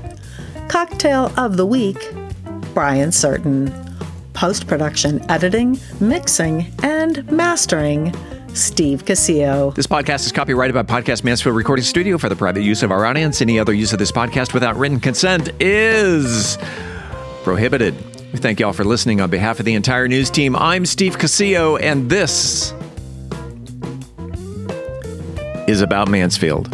[0.68, 1.98] Cocktail of the Week
[2.72, 3.72] Brian Certain.
[4.32, 8.14] Post production editing, mixing, and mastering
[8.54, 9.74] Steve Casillo.
[9.74, 13.04] This podcast is copyrighted by Podcast Mansfield Recording Studio for the private use of our
[13.04, 13.42] audience.
[13.42, 16.56] Any other use of this podcast without written consent is
[17.42, 18.13] prohibited.
[18.34, 20.56] We thank you all for listening on behalf of the entire news team.
[20.56, 22.72] I'm Steve Casillo, and this
[25.68, 26.68] is about Mansfield.